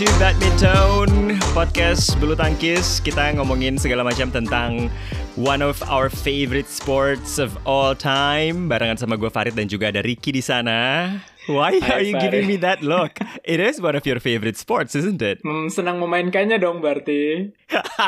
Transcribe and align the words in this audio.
to 0.00 0.08
Badminton 0.16 1.36
Podcast 1.52 2.16
Bulu 2.16 2.32
Tangkis 2.32 3.04
Kita 3.04 3.36
ngomongin 3.36 3.76
segala 3.76 4.00
macam 4.00 4.32
tentang 4.32 4.88
One 5.36 5.60
of 5.60 5.84
our 5.92 6.08
favorite 6.08 6.72
sports 6.72 7.36
of 7.36 7.52
all 7.68 7.92
time 7.92 8.64
Barengan 8.64 8.96
sama 8.96 9.20
gue 9.20 9.28
Farid 9.28 9.52
dan 9.52 9.68
juga 9.68 9.92
ada 9.92 10.00
Ricky 10.00 10.32
di 10.32 10.40
sana 10.40 11.12
Why 11.52 11.84
are 11.84 12.00
you 12.00 12.16
Farid. 12.16 12.32
giving 12.32 12.44
me 12.48 12.56
that 12.64 12.80
look? 12.80 13.20
It 13.44 13.60
is 13.60 13.76
one 13.76 13.92
of 13.92 14.08
your 14.08 14.24
favorite 14.24 14.56
sports, 14.56 14.96
isn't 14.96 15.20
it? 15.20 15.44
Hmm, 15.44 15.68
senang 15.68 15.98
memainkannya 15.98 16.56
dong 16.62 16.78
berarti. 16.78 17.50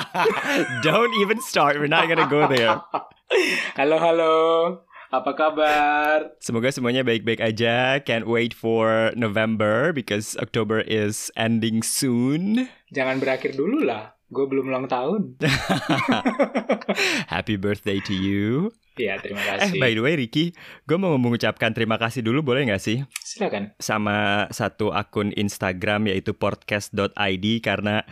Don't 0.86 1.12
even 1.20 1.42
start, 1.44 1.76
we're 1.76 1.92
not 1.92 2.06
gonna 2.08 2.28
go 2.30 2.46
there 2.46 2.80
Halo 3.80 3.96
halo, 3.98 4.32
apa 5.12 5.36
kabar? 5.36 6.18
Semoga 6.40 6.72
semuanya 6.72 7.04
baik-baik 7.04 7.44
aja 7.44 8.00
Can't 8.00 8.24
wait 8.24 8.56
for 8.56 9.12
November 9.12 9.92
Because 9.92 10.32
October 10.40 10.80
is 10.80 11.28
ending 11.36 11.84
soon 11.84 12.72
Jangan 12.88 13.20
berakhir 13.20 13.52
dulu 13.52 13.84
lah. 13.84 14.16
Gue 14.32 14.48
belum 14.48 14.72
ulang 14.72 14.88
tahun. 14.88 15.36
Happy 17.32 17.60
birthday 17.60 18.00
to 18.08 18.16
you 18.16 18.72
Iya, 18.92 19.16
terima 19.24 19.40
Eh 19.40 19.48
kasih. 19.72 19.80
by 19.80 19.92
the 19.92 20.04
way 20.04 20.16
Ricky 20.16 20.52
Gue 20.84 20.96
mau 20.96 21.16
mengucapkan 21.16 21.72
terima 21.72 21.96
kasih 21.96 22.20
dulu 22.20 22.40
boleh 22.40 22.68
nggak 22.68 22.80
sih? 22.80 23.04
Silakan. 23.20 23.72
sama 23.80 24.48
satu 24.52 24.92
akun 24.92 25.32
Instagram 25.32 26.08
yaitu 26.08 26.36
podcast.id 26.36 27.46
karena 27.64 28.04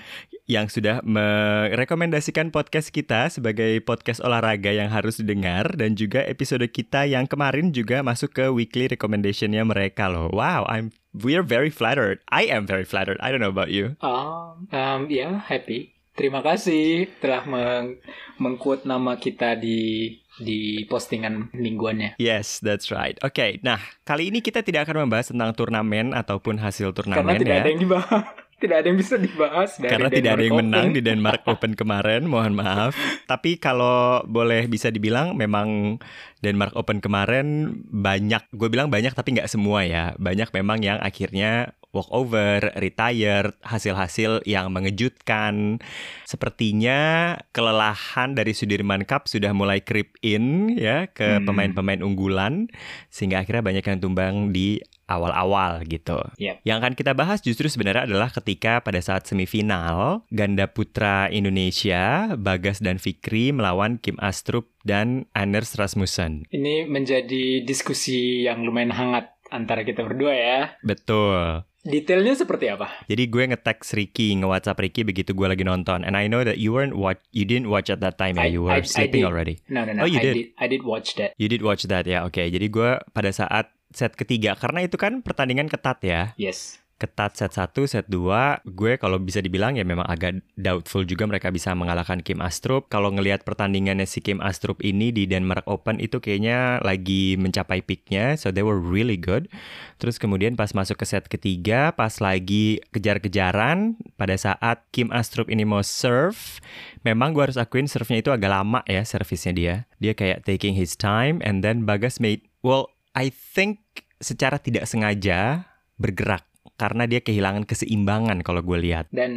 yang 0.51 0.67
sudah 0.67 0.99
merekomendasikan 1.07 2.51
podcast 2.51 2.91
kita 2.91 3.31
sebagai 3.31 3.79
podcast 3.87 4.19
olahraga 4.19 4.75
yang 4.75 4.91
harus 4.91 5.23
didengar 5.23 5.79
dan 5.79 5.95
juga 5.95 6.27
episode 6.27 6.67
kita 6.75 7.07
yang 7.07 7.31
kemarin 7.31 7.71
juga 7.71 8.03
masuk 8.03 8.35
ke 8.35 8.45
weekly 8.51 8.91
recommendationnya 8.91 9.63
mereka 9.63 10.11
loh. 10.11 10.27
Wow, 10.35 10.67
I'm 10.67 10.91
we 11.15 11.39
are 11.39 11.47
very 11.47 11.71
flattered. 11.71 12.19
I 12.35 12.51
am 12.51 12.67
very 12.67 12.83
flattered. 12.83 13.23
I 13.23 13.31
don't 13.31 13.39
know 13.39 13.55
about 13.55 13.71
you. 13.71 13.95
Oh, 14.03 14.59
um, 14.75 15.07
ya 15.07 15.39
happy. 15.39 15.95
Terima 16.19 16.43
kasih 16.43 17.07
telah 17.23 17.47
meng 17.47 18.03
mengquote 18.43 18.91
nama 18.91 19.23
kita 19.23 19.55
di 19.55 20.19
di 20.43 20.83
postingan 20.91 21.55
mingguannya. 21.55 22.19
Yes, 22.19 22.59
that's 22.59 22.91
right. 22.91 23.15
Oke, 23.23 23.63
nah 23.63 23.79
kali 24.03 24.35
ini 24.35 24.43
kita 24.43 24.67
tidak 24.67 24.91
akan 24.91 25.07
membahas 25.07 25.31
tentang 25.31 25.55
turnamen 25.55 26.11
ataupun 26.11 26.59
hasil 26.59 26.91
Karena 26.91 27.23
turnamen 27.23 27.39
tidak 27.39 27.55
ya. 27.55 27.63
ada 27.63 27.71
yang 27.71 27.83
dibahas. 27.87 28.27
Tidak 28.61 28.77
ada 28.77 28.87
yang 28.93 29.01
bisa 29.01 29.17
dibahas 29.17 29.81
dari 29.81 29.89
Karena 29.89 30.09
tidak 30.13 30.33
ada 30.37 30.45
Denmark 30.45 30.45
yang 30.45 30.61
menang 30.61 30.87
Open. 30.87 30.97
di 30.97 31.01
Denmark 31.01 31.43
Open 31.57 31.73
kemarin, 31.73 32.21
mohon 32.29 32.53
maaf. 32.53 32.93
Tapi 33.25 33.57
kalau 33.57 34.21
boleh 34.29 34.69
bisa 34.69 34.93
dibilang 34.93 35.33
memang 35.33 35.97
Denmark 36.45 36.77
Open 36.77 37.01
kemarin 37.01 37.73
banyak, 37.89 38.45
gue 38.53 38.69
bilang 38.69 38.93
banyak 38.93 39.17
tapi 39.17 39.41
nggak 39.41 39.49
semua 39.49 39.89
ya. 39.89 40.13
Banyak 40.21 40.53
memang 40.53 40.85
yang 40.85 41.01
akhirnya 41.01 41.73
walkover, 41.91 42.71
retired, 42.79 43.55
hasil-hasil 43.63 44.47
yang 44.47 44.71
mengejutkan. 44.71 45.83
Sepertinya 46.25 47.35
kelelahan 47.51 48.39
dari 48.39 48.55
Sudirman 48.55 49.03
Cup 49.03 49.27
sudah 49.27 49.51
mulai 49.51 49.83
creep 49.83 50.15
in 50.23 50.75
ya 50.79 51.11
ke 51.11 51.43
Hmm. 51.43 51.47
pemain-pemain 51.47 52.01
unggulan 52.01 52.71
sehingga 53.11 53.43
akhirnya 53.43 53.67
banyak 53.67 53.85
yang 53.85 53.99
tumbang 53.99 54.55
di 54.55 54.79
awal-awal 55.11 55.83
gitu. 55.91 56.23
Yep. 56.39 56.63
Yang 56.63 56.77
akan 56.79 56.95
kita 56.95 57.13
bahas 57.19 57.43
justru 57.43 57.67
sebenarnya 57.67 58.07
adalah 58.07 58.31
ketika 58.31 58.79
pada 58.79 59.03
saat 59.03 59.27
semifinal 59.27 60.23
ganda 60.31 60.71
putra 60.71 61.27
Indonesia 61.35 62.31
Bagas 62.39 62.79
dan 62.79 63.03
Fikri 63.03 63.51
melawan 63.51 63.99
Kim 63.99 64.15
Astrup 64.23 64.71
dan 64.87 65.27
Anders 65.35 65.75
Rasmussen. 65.75 66.47
Ini 66.55 66.87
menjadi 66.87 67.67
diskusi 67.67 68.47
yang 68.47 68.63
lumayan 68.63 68.95
hangat 68.95 69.35
antara 69.51 69.83
kita 69.83 70.01
berdua 70.03 70.33
ya. 70.33 70.61
Betul. 70.81 71.67
Detailnya 71.81 72.37
seperti 72.37 72.69
apa? 72.69 72.93
Jadi 73.09 73.25
gue 73.25 73.57
nge-text 73.57 73.97
Ricky, 73.97 74.37
nge-WhatsApp 74.37 74.85
Ricky 74.85 75.01
begitu 75.01 75.33
gue 75.33 75.49
lagi 75.49 75.65
nonton. 75.65 76.05
And 76.05 76.13
I 76.13 76.29
know 76.29 76.45
that 76.45 76.61
you 76.61 76.77
weren't 76.77 76.93
watch, 76.93 77.25
you 77.33 77.49
didn't 77.49 77.73
watch 77.73 77.89
at 77.89 78.05
that 78.05 78.21
time 78.21 78.37
ya, 78.37 78.45
I- 78.49 78.53
you 78.53 78.69
were 78.69 78.77
I- 78.77 78.85
I 78.85 78.89
sleeping 78.89 79.25
did. 79.25 79.31
already. 79.33 79.55
No, 79.73 79.89
no, 79.89 79.97
no. 79.97 80.05
Oh, 80.05 80.09
you 80.09 80.21
I 80.21 80.25
did? 80.29 80.35
did. 80.37 80.47
I 80.61 80.67
did 80.69 80.83
watch 80.85 81.17
that. 81.17 81.33
You 81.41 81.49
did 81.49 81.65
watch 81.65 81.89
that 81.89 82.05
ya, 82.05 82.29
oke. 82.29 82.37
Jadi 82.37 82.67
gue 82.69 82.91
pada 83.01 83.31
saat 83.33 83.73
set 83.91 84.13
ketiga, 84.13 84.55
karena 84.61 84.85
itu 84.85 85.01
kan 85.01 85.25
pertandingan 85.25 85.73
ketat 85.73 86.05
ya. 86.05 86.37
Yes. 86.37 86.80
Ketat 87.01 87.33
set 87.33 87.57
1, 87.57 87.73
set 87.89 88.07
2, 88.13 88.61
gue 88.69 88.93
kalau 89.01 89.17
bisa 89.17 89.41
dibilang 89.41 89.81
ya 89.81 89.89
memang 89.89 90.05
agak 90.05 90.45
doubtful 90.61 91.09
juga 91.09 91.25
mereka 91.25 91.49
bisa 91.49 91.73
mengalahkan 91.73 92.21
Kim 92.21 92.45
Astrup. 92.45 92.93
Kalau 92.93 93.09
ngelihat 93.09 93.49
pertandingannya 93.49 94.05
si 94.05 94.21
Kim 94.21 94.45
Astrup 94.45 94.85
ini 94.85 95.09
di 95.09 95.25
Denmark 95.25 95.65
Open 95.65 95.97
itu 95.97 96.21
kayaknya 96.21 96.85
lagi 96.85 97.41
mencapai 97.41 97.81
peaknya, 97.81 98.37
so 98.37 98.53
they 98.53 98.61
were 98.61 98.77
really 98.77 99.17
good. 99.17 99.49
Terus 99.97 100.21
kemudian 100.21 100.61
pas 100.61 100.77
masuk 100.77 101.01
ke 101.01 101.09
set 101.09 101.25
ketiga, 101.33 101.97
pas 101.97 102.13
lagi 102.21 102.85
kejar-kejaran, 102.93 103.97
pada 104.21 104.37
saat 104.37 104.85
Kim 104.93 105.09
Astrup 105.09 105.49
ini 105.49 105.65
mau 105.65 105.81
serve, 105.81 106.61
memang 107.01 107.33
gue 107.33 107.49
harus 107.49 107.57
akuin 107.57 107.89
serve-nya 107.89 108.21
itu 108.21 108.31
agak 108.31 108.53
lama 108.53 108.85
ya 108.85 109.01
servisnya 109.09 109.57
dia. 109.57 109.75
Dia 109.97 110.13
kayak 110.13 110.45
taking 110.45 110.77
his 110.77 110.93
time 111.01 111.41
and 111.41 111.65
then 111.65 111.89
Bagas 111.89 112.21
made, 112.21 112.45
well 112.61 112.93
I 113.17 113.33
think 113.33 114.05
secara 114.21 114.61
tidak 114.61 114.85
sengaja 114.85 115.65
bergerak 115.97 116.50
karena 116.81 117.05
dia 117.05 117.21
kehilangan 117.21 117.69
keseimbangan 117.69 118.41
kalau 118.41 118.65
gue 118.65 118.81
lihat. 118.81 119.13
Dan 119.13 119.33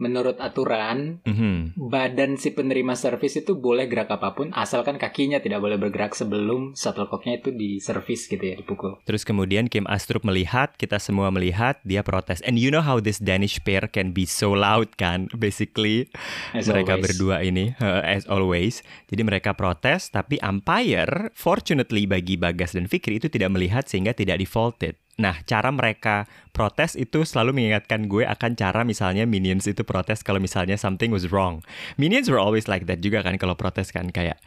menurut 0.00 0.40
aturan, 0.40 1.20
Mhm. 1.28 1.76
badan 1.76 2.40
si 2.40 2.56
penerima 2.56 2.96
servis 2.96 3.36
itu 3.36 3.52
boleh 3.52 3.84
gerak 3.84 4.08
apa 4.08 4.32
pun, 4.32 4.48
asalkan 4.56 4.96
kakinya 4.96 5.36
tidak 5.36 5.60
boleh 5.60 5.76
bergerak 5.76 6.16
sebelum 6.16 6.72
shuttlecocknya 6.72 7.44
itu 7.44 7.52
di 7.52 7.76
servis 7.76 8.24
gitu 8.24 8.40
ya, 8.40 8.56
dipukul. 8.56 8.96
Terus 9.04 9.28
kemudian 9.28 9.68
Kim 9.68 9.84
Astrup 9.84 10.24
melihat, 10.24 10.72
kita 10.80 10.96
semua 10.96 11.28
melihat, 11.28 11.76
dia 11.84 12.00
protes. 12.00 12.40
And 12.40 12.56
you 12.56 12.72
know 12.72 12.80
how 12.80 13.04
this 13.04 13.20
Danish 13.20 13.60
pair 13.60 13.84
can 13.84 14.16
be 14.16 14.24
so 14.24 14.56
loud 14.56 14.96
kan? 14.96 15.28
Basically, 15.36 16.08
As 16.56 16.64
mereka 16.64 16.96
always. 16.96 17.04
berdua 17.04 17.36
ini, 17.44 17.76
uh, 17.76 18.00
as 18.00 18.24
always. 18.24 18.80
Jadi 19.10 19.26
mereka 19.26 19.52
protes, 19.52 20.08
tapi 20.08 20.40
umpire, 20.40 21.34
fortunately 21.34 22.06
bagi 22.06 22.38
Bagas 22.38 22.72
dan 22.72 22.86
Fikri 22.86 23.18
itu 23.18 23.26
tidak 23.26 23.50
melihat 23.50 23.84
sehingga 23.84 24.14
tidak 24.14 24.38
defaulted. 24.38 24.94
Nah, 25.18 25.42
cara 25.42 25.74
mereka 25.74 26.30
protes 26.54 26.94
itu 26.94 27.26
selalu 27.26 27.50
mengingatkan 27.58 28.06
gue 28.06 28.22
akan 28.22 28.54
cara 28.54 28.86
misalnya 28.86 29.26
Minions 29.26 29.66
itu 29.66 29.82
protes 29.82 30.22
kalau 30.22 30.38
misalnya 30.38 30.78
something 30.78 31.10
was 31.10 31.26
wrong. 31.34 31.58
Minions 31.98 32.30
were 32.30 32.38
always 32.38 32.70
like 32.70 32.86
that 32.86 33.02
juga 33.02 33.26
kan 33.26 33.34
kalau 33.34 33.58
protes 33.58 33.90
kan 33.90 34.14
kayak 34.14 34.38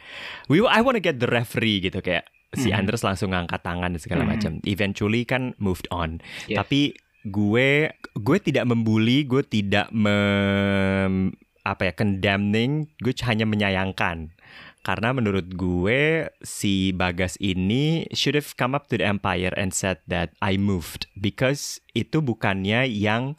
we 0.48 0.64
I 0.64 0.80
want 0.80 0.96
to 0.96 1.04
get 1.04 1.20
the 1.20 1.28
referee 1.28 1.84
gitu 1.84 2.00
kayak 2.00 2.24
si 2.56 2.72
Mhm. 2.72 2.84
Anders 2.84 3.04
langsung 3.04 3.32
ngangkat 3.36 3.60
tangan 3.60 3.96
dan 3.96 4.00
segala 4.00 4.24
Mhm. 4.24 4.30
macam. 4.32 4.52
Eventually 4.64 5.28
kan 5.28 5.52
moved 5.60 5.88
on. 5.92 6.24
Yeah. 6.48 6.64
Tapi 6.64 6.96
gue 7.24 7.92
gue 8.16 8.38
tidak 8.40 8.64
membuli, 8.64 9.24
gue 9.28 9.44
tidak 9.44 9.92
mem, 9.92 11.32
apa 11.62 11.82
ya 11.88 11.92
condemning, 11.94 12.90
gue 12.98 13.14
hanya 13.22 13.46
menyayangkan. 13.46 14.34
Karena 14.82 15.14
menurut 15.14 15.54
gue 15.54 16.26
si 16.42 16.90
Bagas 16.90 17.38
ini 17.38 18.10
should 18.10 18.34
have 18.34 18.58
come 18.58 18.74
up 18.74 18.90
to 18.90 18.98
the 18.98 19.06
empire 19.06 19.54
and 19.54 19.70
said 19.70 20.02
that 20.10 20.34
I 20.42 20.58
moved 20.58 21.06
because 21.14 21.78
itu 21.94 22.18
bukannya 22.18 22.90
yang 22.90 23.38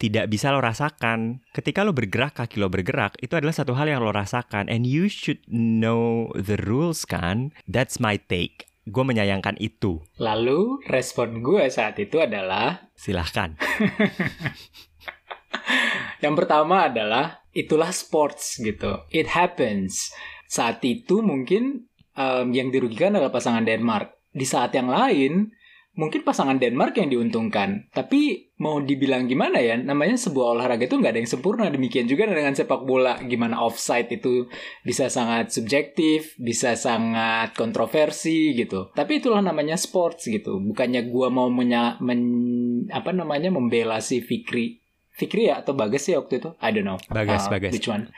tidak 0.00 0.32
bisa 0.32 0.50
lo 0.50 0.64
rasakan. 0.64 1.44
Ketika 1.52 1.84
lo 1.84 1.92
bergerak, 1.92 2.40
kaki 2.40 2.58
lo 2.58 2.72
bergerak, 2.72 3.20
itu 3.20 3.36
adalah 3.36 3.52
satu 3.52 3.76
hal 3.76 3.86
yang 3.86 4.02
lo 4.02 4.10
rasakan 4.10 4.66
and 4.66 4.88
you 4.88 5.06
should 5.06 5.38
know 5.46 6.32
the 6.34 6.58
rules 6.64 7.06
kan. 7.06 7.54
That's 7.68 8.02
my 8.02 8.16
take. 8.16 8.66
Gue 8.88 9.04
menyayangkan 9.04 9.60
itu. 9.60 10.00
Lalu 10.18 10.82
respon 10.88 11.44
gue 11.44 11.68
saat 11.68 12.00
itu 12.00 12.18
adalah 12.18 12.90
Silahkan. 12.96 13.60
yang 16.24 16.34
pertama 16.34 16.88
adalah 16.88 17.44
itulah 17.52 17.92
sports 17.92 18.56
gitu. 18.58 19.04
It 19.12 19.36
happens. 19.36 20.10
Saat 20.50 20.82
itu 20.82 21.22
mungkin 21.22 21.86
em, 22.18 22.46
yang 22.50 22.74
dirugikan 22.74 23.14
adalah 23.14 23.30
pasangan 23.30 23.62
Denmark. 23.62 24.34
Di 24.34 24.42
saat 24.42 24.74
yang 24.74 24.90
lain 24.90 25.54
mungkin 25.94 26.22
pasangan 26.26 26.58
Denmark 26.58 26.98
yang 26.98 27.10
diuntungkan. 27.10 27.86
Tapi 27.94 28.50
mau 28.58 28.82
dibilang 28.82 29.30
gimana 29.30 29.62
ya? 29.62 29.78
Namanya 29.78 30.18
sebuah 30.18 30.58
olahraga 30.58 30.90
itu 30.90 30.98
nggak 30.98 31.12
ada 31.14 31.20
yang 31.22 31.30
sempurna. 31.30 31.70
Demikian 31.70 32.10
juga 32.10 32.26
dengan 32.26 32.54
sepak 32.54 32.82
bola. 32.82 33.22
Gimana 33.22 33.62
offside 33.62 34.10
itu 34.10 34.50
bisa 34.82 35.06
sangat 35.06 35.54
subjektif, 35.54 36.34
bisa 36.34 36.74
sangat 36.74 37.54
kontroversi 37.54 38.50
gitu. 38.58 38.90
Tapi 38.90 39.22
itulah 39.22 39.42
namanya 39.42 39.78
sports 39.78 40.26
gitu. 40.26 40.58
Bukannya 40.58 41.06
gua 41.10 41.30
mau 41.30 41.46
menya, 41.46 41.94
men- 42.02 42.90
apa 42.90 43.14
namanya 43.14 43.54
membela 43.54 44.02
si 44.02 44.18
Fikri 44.18 44.79
Fikri 45.20 45.52
ya 45.52 45.60
atau 45.60 45.76
Bagas 45.76 46.08
ya 46.08 46.16
waktu 46.16 46.40
itu? 46.40 46.50
I 46.56 46.72
don't 46.72 46.88
know. 46.88 46.96
Bagas, 47.12 47.44
Uh, 47.46 47.50
Bagas. 47.52 47.72
Which 47.76 47.86
one? 47.86 48.08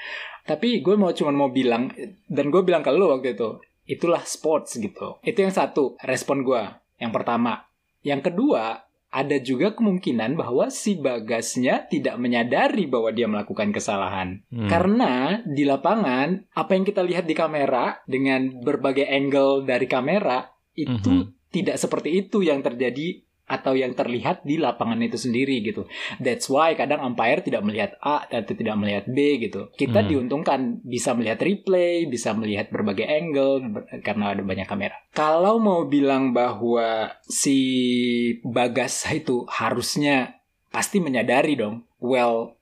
Tapi 0.46 0.78
gue 0.78 0.94
mau 0.94 1.10
cuman 1.10 1.34
mau 1.34 1.50
bilang 1.50 1.90
dan 2.26 2.46
gue 2.48 2.62
bilang 2.62 2.82
ke 2.82 2.90
lo 2.90 3.10
waktu 3.10 3.34
itu, 3.34 3.58
itulah 3.84 4.22
sports 4.22 4.78
gitu. 4.78 5.18
Itu 5.20 5.38
yang 5.38 5.50
satu, 5.50 5.98
respon 6.02 6.42
gue. 6.42 6.62
Yang 6.98 7.12
pertama. 7.14 7.66
Yang 8.02 8.30
kedua, 8.30 8.82
ada 9.12 9.36
juga 9.38 9.76
kemungkinan 9.76 10.34
bahwa 10.34 10.72
si 10.72 10.96
Bagasnya 10.96 11.84
tidak 11.86 12.16
menyadari 12.16 12.88
bahwa 12.88 13.12
dia 13.12 13.28
melakukan 13.28 13.68
kesalahan. 13.68 14.40
Hmm. 14.48 14.66
Karena 14.66 15.38
di 15.44 15.62
lapangan, 15.62 16.48
apa 16.50 16.70
yang 16.72 16.82
kita 16.82 17.04
lihat 17.04 17.28
di 17.28 17.36
kamera 17.36 18.00
dengan 18.06 18.50
berbagai 18.62 19.04
angle 19.04 19.62
dari 19.62 19.84
kamera 19.84 20.48
itu 20.72 21.28
Mhm. 21.28 21.52
tidak 21.52 21.76
seperti 21.76 22.24
itu 22.24 22.40
yang 22.40 22.64
terjadi 22.64 23.20
atau 23.52 23.76
yang 23.76 23.92
terlihat 23.92 24.40
di 24.48 24.56
lapangan 24.56 24.96
itu 25.04 25.20
sendiri 25.20 25.60
gitu. 25.60 25.84
That's 26.16 26.48
why 26.48 26.72
kadang 26.72 27.04
umpire 27.04 27.44
tidak 27.44 27.60
melihat 27.68 28.00
A 28.00 28.24
atau 28.24 28.56
tidak 28.56 28.80
melihat 28.80 29.04
B 29.04 29.36
gitu. 29.44 29.68
Kita 29.76 30.00
hmm. 30.00 30.08
diuntungkan 30.08 30.80
bisa 30.80 31.12
melihat 31.12 31.44
replay, 31.44 32.08
bisa 32.08 32.32
melihat 32.32 32.72
berbagai 32.72 33.04
angle 33.04 33.84
karena 34.00 34.32
ada 34.32 34.40
banyak 34.40 34.64
kamera. 34.64 34.96
Kalau 35.12 35.60
mau 35.60 35.84
bilang 35.84 36.32
bahwa 36.32 37.12
si 37.28 37.60
Bagas 38.40 39.04
itu 39.12 39.44
harusnya 39.52 40.40
pasti 40.72 41.04
menyadari 41.04 41.52
dong, 41.60 41.84
well 42.00 42.56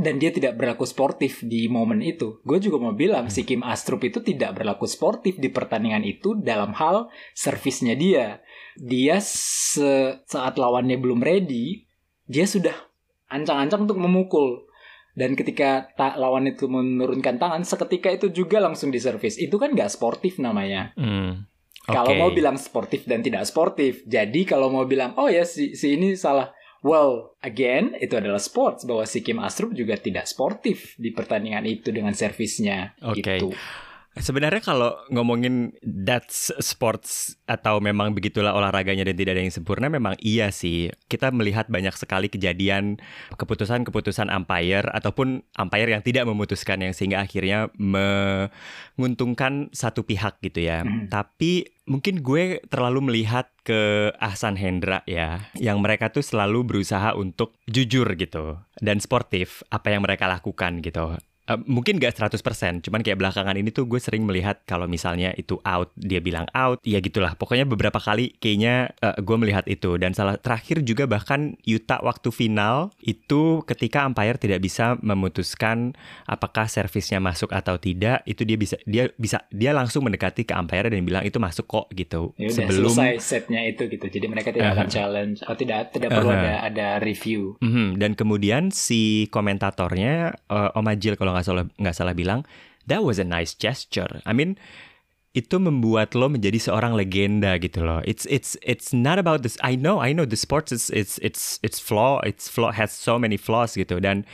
dan 0.00 0.16
dia 0.16 0.32
tidak 0.32 0.56
berlaku 0.56 0.88
sportif 0.88 1.44
di 1.44 1.68
momen 1.68 2.00
itu. 2.00 2.40
Gue 2.40 2.56
juga 2.56 2.80
mau 2.80 2.96
bilang 2.96 3.28
si 3.28 3.44
Kim 3.44 3.60
Astrup 3.60 4.00
itu 4.00 4.24
tidak 4.24 4.56
berlaku 4.56 4.88
sportif 4.88 5.36
di 5.36 5.52
pertandingan 5.52 6.00
itu 6.02 6.32
dalam 6.40 6.72
hal 6.72 7.12
servisnya 7.36 7.92
dia. 7.92 8.40
Dia 8.80 9.20
se 9.20 10.24
saat 10.24 10.56
lawannya 10.56 10.96
belum 10.96 11.20
ready, 11.20 11.84
dia 12.24 12.48
sudah 12.48 12.72
ancang-ancang 13.28 13.84
untuk 13.84 14.00
memukul. 14.00 14.64
Dan 15.12 15.36
ketika 15.36 15.92
lawan 16.16 16.48
itu 16.48 16.64
menurunkan 16.64 17.36
tangan, 17.36 17.60
seketika 17.60 18.08
itu 18.08 18.32
juga 18.32 18.56
langsung 18.62 18.88
diservis. 18.88 19.36
Itu 19.36 19.60
kan 19.60 19.76
gak 19.76 19.92
sportif 19.92 20.40
namanya. 20.40 20.96
Mm. 20.96 21.44
Okay. 21.84 21.96
Kalau 21.96 22.12
mau 22.14 22.30
bilang 22.30 22.56
sportif 22.56 23.04
dan 23.04 23.20
tidak 23.20 23.44
sportif. 23.44 24.06
Jadi 24.06 24.46
kalau 24.46 24.70
mau 24.70 24.86
bilang, 24.86 25.12
oh 25.18 25.26
ya 25.26 25.42
si, 25.42 25.74
si 25.74 25.98
ini 25.98 26.14
salah 26.14 26.54
Well, 26.80 27.36
again, 27.44 27.92
itu 28.00 28.16
adalah 28.16 28.40
sports 28.40 28.88
bahwa 28.88 29.04
si 29.04 29.20
Kim 29.20 29.36
Astrup 29.36 29.76
juga 29.76 30.00
tidak 30.00 30.24
sportif 30.24 30.96
di 30.96 31.12
pertandingan 31.12 31.68
itu 31.68 31.92
dengan 31.92 32.16
servisnya. 32.16 32.96
Oke. 33.04 33.20
Okay. 33.20 33.38
Gitu. 33.44 33.52
Sebenarnya 34.18 34.58
kalau 34.58 34.98
ngomongin 35.14 35.70
that's 35.86 36.50
sports 36.58 37.38
atau 37.46 37.78
memang 37.78 38.10
begitulah 38.10 38.50
olahraganya 38.50 39.06
dan 39.06 39.14
tidak 39.14 39.38
ada 39.38 39.42
yang 39.46 39.54
sempurna 39.54 39.86
memang 39.86 40.18
iya 40.18 40.50
sih. 40.50 40.90
Kita 41.06 41.30
melihat 41.30 41.70
banyak 41.70 41.94
sekali 41.94 42.26
kejadian 42.26 42.98
keputusan-keputusan 43.38 44.26
umpire 44.34 44.90
ataupun 44.90 45.46
umpire 45.54 45.94
yang 45.94 46.02
tidak 46.02 46.26
memutuskan 46.26 46.82
yang 46.82 46.90
sehingga 46.90 47.22
akhirnya 47.22 47.70
menguntungkan 47.78 49.70
satu 49.70 50.02
pihak 50.02 50.42
gitu 50.42 50.66
ya. 50.66 50.82
Hmm. 50.82 51.06
Tapi 51.06 51.70
mungkin 51.86 52.26
gue 52.26 52.66
terlalu 52.66 53.14
melihat 53.14 53.46
ke 53.62 54.10
Ahsan 54.18 54.58
Hendra 54.58 55.06
ya, 55.06 55.46
yang 55.54 55.78
mereka 55.78 56.10
tuh 56.10 56.26
selalu 56.26 56.66
berusaha 56.66 57.14
untuk 57.14 57.54
jujur 57.70 58.10
gitu 58.18 58.58
dan 58.82 58.98
sportif 58.98 59.62
apa 59.70 59.94
yang 59.94 60.02
mereka 60.02 60.26
lakukan 60.26 60.82
gitu. 60.82 61.14
Uh, 61.50 61.58
mungkin 61.66 61.98
gak 61.98 62.14
100%, 62.14 62.86
cuman 62.86 63.02
kayak 63.02 63.18
belakangan 63.18 63.58
ini 63.58 63.74
tuh 63.74 63.90
gue 63.90 63.98
sering 63.98 64.22
melihat 64.22 64.62
kalau 64.70 64.86
misalnya 64.86 65.34
itu 65.34 65.58
out, 65.66 65.90
dia 65.98 66.22
bilang 66.22 66.46
out, 66.54 66.78
ya 66.86 67.02
gitulah. 67.02 67.34
Pokoknya 67.34 67.66
beberapa 67.66 67.98
kali 67.98 68.38
kayaknya 68.38 68.94
uh, 69.02 69.18
gue 69.18 69.34
melihat 69.34 69.66
itu. 69.66 69.98
Dan 69.98 70.14
salah 70.14 70.38
terakhir 70.38 70.86
juga 70.86 71.10
bahkan 71.10 71.58
Yuta 71.66 71.98
waktu 72.06 72.30
final 72.30 72.94
itu 73.02 73.66
ketika 73.66 74.06
umpire 74.06 74.38
tidak 74.38 74.62
bisa 74.62 74.94
memutuskan 75.02 75.98
apakah 76.30 76.70
servisnya 76.70 77.18
masuk 77.18 77.50
atau 77.50 77.74
tidak, 77.82 78.22
itu 78.30 78.46
dia 78.46 78.54
bisa 78.54 78.76
dia 78.86 79.10
bisa 79.18 79.42
dia 79.50 79.74
langsung 79.74 80.06
mendekati 80.06 80.46
ke 80.46 80.54
umpire 80.54 80.86
dan 80.86 81.02
bilang 81.02 81.26
itu 81.26 81.42
masuk 81.42 81.66
kok 81.66 81.86
gitu. 81.90 82.30
Ya 82.38 82.54
Sebelum 82.54 82.94
selesai 82.94 83.18
setnya 83.18 83.66
itu 83.66 83.90
gitu. 83.90 84.06
Jadi 84.06 84.26
mereka 84.30 84.54
tidak 84.54 84.70
uh 84.70 84.70
-huh. 84.70 84.78
akan 84.78 84.86
challenge 84.86 85.38
atau 85.42 85.56
tidak 85.58 85.90
tidak 85.90 86.14
perlu 86.14 86.30
uh 86.30 86.36
-huh. 86.36 86.44
ada 86.46 86.54
ada 86.70 86.86
review. 87.02 87.58
Uh 87.58 87.66
-huh. 87.66 87.88
Dan 87.98 88.14
kemudian 88.14 88.70
si 88.70 89.26
komentatornya 89.34 90.38
uh, 90.46 90.78
Om 90.78 90.86
Ajil 90.86 91.18
kalau 91.18 91.34
nggak 91.34 91.39
salah 91.44 91.64
nggak 91.80 91.96
salah 91.96 92.14
bilang 92.14 92.44
that 92.86 93.04
was 93.04 93.18
a 93.20 93.26
nice 93.26 93.54
gesture. 93.54 94.20
I 94.26 94.32
mean 94.32 94.58
itu 95.30 95.62
membuat 95.62 96.18
lo 96.18 96.26
menjadi 96.26 96.58
seorang 96.58 96.98
legenda 96.98 97.54
gitu 97.62 97.86
loh. 97.86 98.02
It's 98.02 98.26
it's 98.26 98.58
it's 98.66 98.90
not 98.90 99.22
about 99.22 99.46
this. 99.46 99.54
I 99.62 99.78
know 99.78 100.02
I 100.02 100.10
know 100.10 100.26
the 100.26 100.34
sports 100.34 100.74
is 100.74 100.90
it's 100.90 101.22
it's 101.22 101.62
it's 101.62 101.78
flaw 101.78 102.18
it's 102.26 102.50
flaw 102.50 102.74
has 102.74 102.90
so 102.90 103.14
many 103.14 103.38
flaws 103.38 103.78
gitu 103.78 104.02
dan 104.02 104.26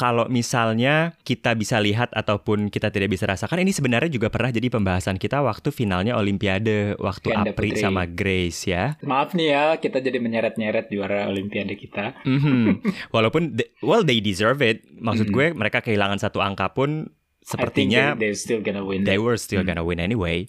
kalau 0.00 0.24
misalnya 0.32 1.12
kita 1.28 1.52
bisa 1.52 1.76
lihat 1.76 2.08
ataupun 2.16 2.72
kita 2.72 2.88
tidak 2.88 3.12
bisa 3.12 3.28
rasakan 3.28 3.60
ini 3.60 3.68
sebenarnya 3.68 4.08
juga 4.08 4.32
pernah 4.32 4.48
jadi 4.48 4.72
pembahasan 4.72 5.20
kita 5.20 5.44
waktu 5.44 5.68
finalnya 5.68 6.16
Olimpiade 6.16 6.96
waktu 6.96 7.28
Ganda 7.28 7.52
Apri 7.52 7.76
Putri. 7.76 7.84
sama 7.84 8.08
Grace 8.08 8.64
ya. 8.64 8.96
Maaf 9.04 9.36
nih 9.36 9.52
ya 9.52 9.64
kita 9.76 10.00
jadi 10.00 10.16
menyeret-nyeret 10.16 10.88
juara 10.88 11.28
Olimpiade 11.28 11.76
kita. 11.76 12.16
Mm 12.24 12.38
-hmm. 12.40 12.64
Walaupun 13.14 13.60
they, 13.60 13.68
well 13.84 14.00
they 14.00 14.24
deserve 14.24 14.64
it. 14.64 14.88
Maksud 14.88 15.28
mm 15.28 15.36
-hmm. 15.36 15.52
gue 15.52 15.60
mereka 15.60 15.84
kehilangan 15.84 16.16
satu 16.16 16.40
angka 16.40 16.72
pun 16.72 17.12
sepertinya 17.40 18.14
they, 18.14 18.36
still 18.36 18.60
gonna 18.60 18.84
win. 18.84 19.02
They 19.04 19.16
were 19.16 19.40
still 19.40 19.64
hmm. 19.64 19.72
gonna 19.72 19.84
win 19.84 19.98
anyway. 19.98 20.46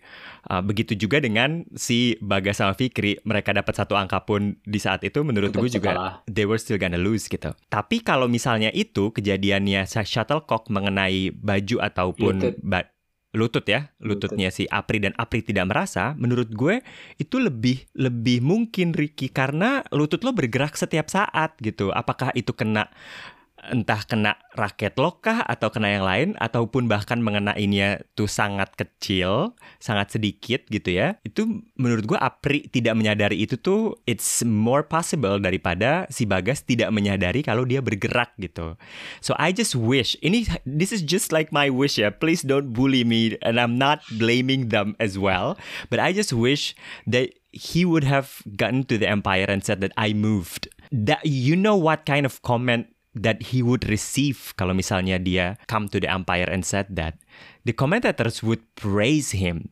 Uh, 0.50 0.60
begitu 0.60 0.98
juga 0.98 1.22
dengan 1.22 1.64
si 1.78 2.18
Bagas 2.20 2.60
sama 2.60 2.74
Fikri, 2.74 3.22
mereka 3.24 3.54
dapat 3.54 3.78
satu 3.78 3.94
angka 3.94 4.26
pun 4.26 4.58
di 4.66 4.80
saat 4.82 5.06
itu 5.06 5.22
menurut 5.22 5.54
gue 5.54 5.70
juga 5.70 5.92
kalah. 5.94 6.16
they 6.26 6.44
were 6.50 6.58
still 6.58 6.82
gonna 6.82 7.00
lose 7.00 7.30
gitu. 7.30 7.54
Tapi 7.70 8.02
kalau 8.02 8.26
misalnya 8.26 8.74
itu 8.74 9.14
kejadiannya 9.14 9.86
shuttlecock 9.86 10.68
mengenai 10.74 11.32
baju 11.32 11.78
ataupun 11.80 12.34
lutut, 12.42 12.56
ba 12.66 12.80
lutut 13.32 13.64
ya, 13.64 13.96
lututnya 14.04 14.52
lutut. 14.52 14.58
si 14.60 14.64
Apri 14.68 15.00
dan 15.00 15.16
Apri 15.16 15.40
tidak 15.40 15.72
merasa, 15.72 16.12
menurut 16.20 16.52
gue 16.52 16.84
itu 17.16 17.40
lebih 17.40 17.88
lebih 17.96 18.44
mungkin 18.44 18.92
Ricky 18.92 19.32
karena 19.32 19.88
lutut 19.96 20.20
lo 20.28 20.36
bergerak 20.36 20.76
setiap 20.76 21.08
saat 21.08 21.56
gitu. 21.64 21.96
Apakah 21.96 22.36
itu 22.36 22.52
kena 22.52 22.92
entah 23.70 24.02
kena 24.10 24.34
raket 24.58 24.98
lokah 24.98 25.46
atau 25.46 25.70
kena 25.70 25.94
yang 25.94 26.06
lain 26.06 26.30
ataupun 26.42 26.90
bahkan 26.90 27.22
mengenainya 27.22 28.02
tuh 28.18 28.26
sangat 28.26 28.74
kecil, 28.74 29.54
sangat 29.78 30.18
sedikit 30.18 30.66
gitu 30.68 30.90
ya. 30.98 31.22
Itu 31.22 31.62
menurut 31.78 32.10
gue 32.10 32.18
Apri 32.18 32.66
tidak 32.74 32.98
menyadari 32.98 33.38
itu 33.38 33.62
tuh 33.62 34.02
it's 34.10 34.42
more 34.42 34.82
possible 34.82 35.38
daripada 35.38 36.10
si 36.10 36.26
Bagas 36.26 36.66
tidak 36.66 36.90
menyadari 36.90 37.46
kalau 37.46 37.64
dia 37.64 37.86
bergerak 37.86 38.34
gitu. 38.42 38.74
So 39.22 39.38
I 39.38 39.54
just 39.54 39.78
wish 39.78 40.18
ini 40.26 40.50
this 40.66 40.90
is 40.90 41.06
just 41.06 41.30
like 41.30 41.54
my 41.54 41.70
wish 41.70 42.02
ya. 42.02 42.10
Please 42.10 42.42
don't 42.42 42.74
bully 42.74 43.06
me 43.06 43.38
and 43.46 43.62
I'm 43.62 43.78
not 43.78 44.02
blaming 44.18 44.74
them 44.74 44.98
as 44.98 45.22
well, 45.22 45.54
but 45.94 46.02
I 46.02 46.12
just 46.12 46.34
wish 46.34 46.74
that 47.06 47.30
he 47.52 47.84
would 47.84 48.08
have 48.08 48.42
gotten 48.56 48.88
to 48.88 48.98
the 48.98 49.08
empire 49.08 49.46
and 49.48 49.64
said 49.64 49.82
that 49.82 49.92
I 50.00 50.14
moved. 50.16 50.72
That 50.92 51.24
you 51.24 51.56
know 51.56 51.76
what 51.76 52.08
kind 52.08 52.26
of 52.26 52.42
comment 52.42 52.88
that 53.16 53.52
he 53.52 53.60
would 53.60 53.88
receive 53.92 54.56
kalau 54.56 54.72
misalnya 54.72 55.20
dia 55.20 55.60
come 55.68 55.92
to 55.92 56.00
the 56.00 56.08
empire 56.08 56.48
and 56.48 56.64
said 56.64 56.88
that 56.96 57.20
the 57.68 57.76
commentators 57.76 58.40
would 58.44 58.64
praise 58.80 59.36
him. 59.36 59.70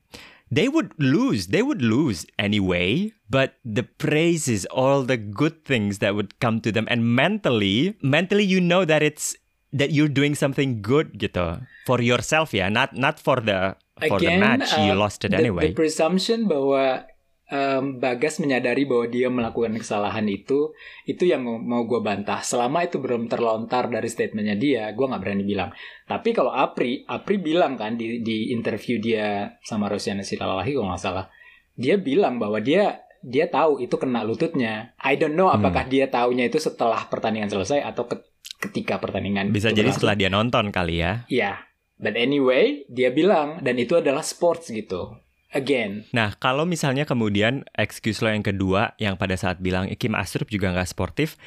They 0.50 0.65
would 0.65 0.97
lose 0.97 1.53
they 1.53 1.62
would 1.62 1.80
lose 1.86 2.25
anyway 2.41 3.13
but 3.30 3.62
the 3.62 3.86
praise 3.86 4.50
is 4.50 4.65
all 4.74 5.06
the 5.06 5.15
good 5.15 5.62
things 5.62 6.01
that 6.01 6.18
would 6.18 6.41
come 6.41 6.57
to 6.65 6.74
them. 6.74 6.89
And 6.89 7.15
mentally 7.15 7.95
mentally 8.02 8.44
you 8.44 8.59
know 8.59 8.83
that 8.83 9.06
it's 9.06 9.37
that 9.69 9.94
you're 9.94 10.09
doing 10.09 10.33
something 10.33 10.81
good 10.81 11.21
gitu. 11.21 11.61
For 11.85 12.02
yourself 12.02 12.52
ya 12.52 12.68
not 12.73 12.97
not 12.97 13.21
for 13.21 13.37
the 13.40 13.78
for 13.99 14.18
Again, 14.18 14.40
the 14.40 14.45
match 14.45 14.73
uh, 14.73 14.90
you 14.90 14.95
lost 14.95 15.21
it 15.28 15.31
the, 15.31 15.37
anyway. 15.37 15.69
the 15.69 15.78
presumption 15.78 16.47
bahwa 16.47 17.06
um, 17.49 17.97
Bagas 17.97 18.39
menyadari 18.39 18.85
bahwa 18.85 19.06
dia 19.09 19.27
melakukan 19.27 19.73
kesalahan 19.75 20.25
itu, 20.29 20.71
itu 21.06 21.23
yang 21.25 21.44
mau 21.44 21.83
gue 21.83 21.99
bantah. 21.99 22.41
Selama 22.45 22.85
itu 22.85 23.01
belum 23.01 23.27
terlontar 23.27 23.89
dari 23.89 24.07
statementnya 24.07 24.56
dia, 24.56 24.83
gue 24.94 25.06
nggak 25.06 25.21
berani 25.21 25.44
bilang. 25.44 25.69
Tapi 26.06 26.29
kalau 26.31 26.53
Apri, 26.53 27.03
Apri 27.09 27.41
bilang 27.41 27.75
kan 27.75 27.97
di, 27.97 28.21
di 28.21 28.53
interview 28.53 29.01
dia 29.01 29.57
sama 29.65 29.89
Rosiana 29.89 30.23
Silalahi 30.23 30.71
kalau 30.73 30.89
nggak 30.94 31.01
salah, 31.01 31.25
dia 31.73 31.97
bilang 31.97 32.37
bahwa 32.37 32.61
dia 32.61 33.03
dia 33.19 33.51
tahu 33.51 33.83
itu 33.83 33.99
kena 33.99 34.23
lututnya. 34.23 34.95
I 35.03 35.19
don't 35.19 35.35
know 35.35 35.51
apakah 35.51 35.83
hmm. 35.89 35.91
dia 35.91 36.06
taunya 36.07 36.47
itu 36.47 36.56
setelah 36.56 37.03
pertandingan 37.11 37.51
selesai 37.51 37.83
atau 37.83 38.07
ke, 38.07 38.15
ketika 38.63 38.95
pertandingan. 38.95 39.51
Bisa 39.51 39.75
jadi 39.75 39.91
setelah 39.91 40.15
dia 40.15 40.31
nonton 40.31 40.71
kali 40.71 41.03
ya. 41.03 41.27
Iya. 41.27 41.68
But 41.99 42.15
anyway, 42.15 42.87
dia 42.87 43.11
bilang 43.11 43.59
dan 43.59 43.75
itu 43.75 43.99
adalah 43.99 44.23
sports 44.23 44.71
gitu 44.71 45.19
again. 45.53 46.06
Nah, 46.13 46.37
kalau 46.37 46.65
misalnya 46.65 47.06
kemudian 47.06 47.65
excuse 47.77 48.21
lo 48.21 48.29
yang 48.29 48.45
kedua 48.45 48.94
yang 49.01 49.18
pada 49.18 49.33
saat 49.37 49.61
bilang 49.61 49.89
Kim 49.97 50.13
Astrup 50.13 50.49
juga 50.49 50.73
nggak 50.73 50.89
sportif, 50.89 51.37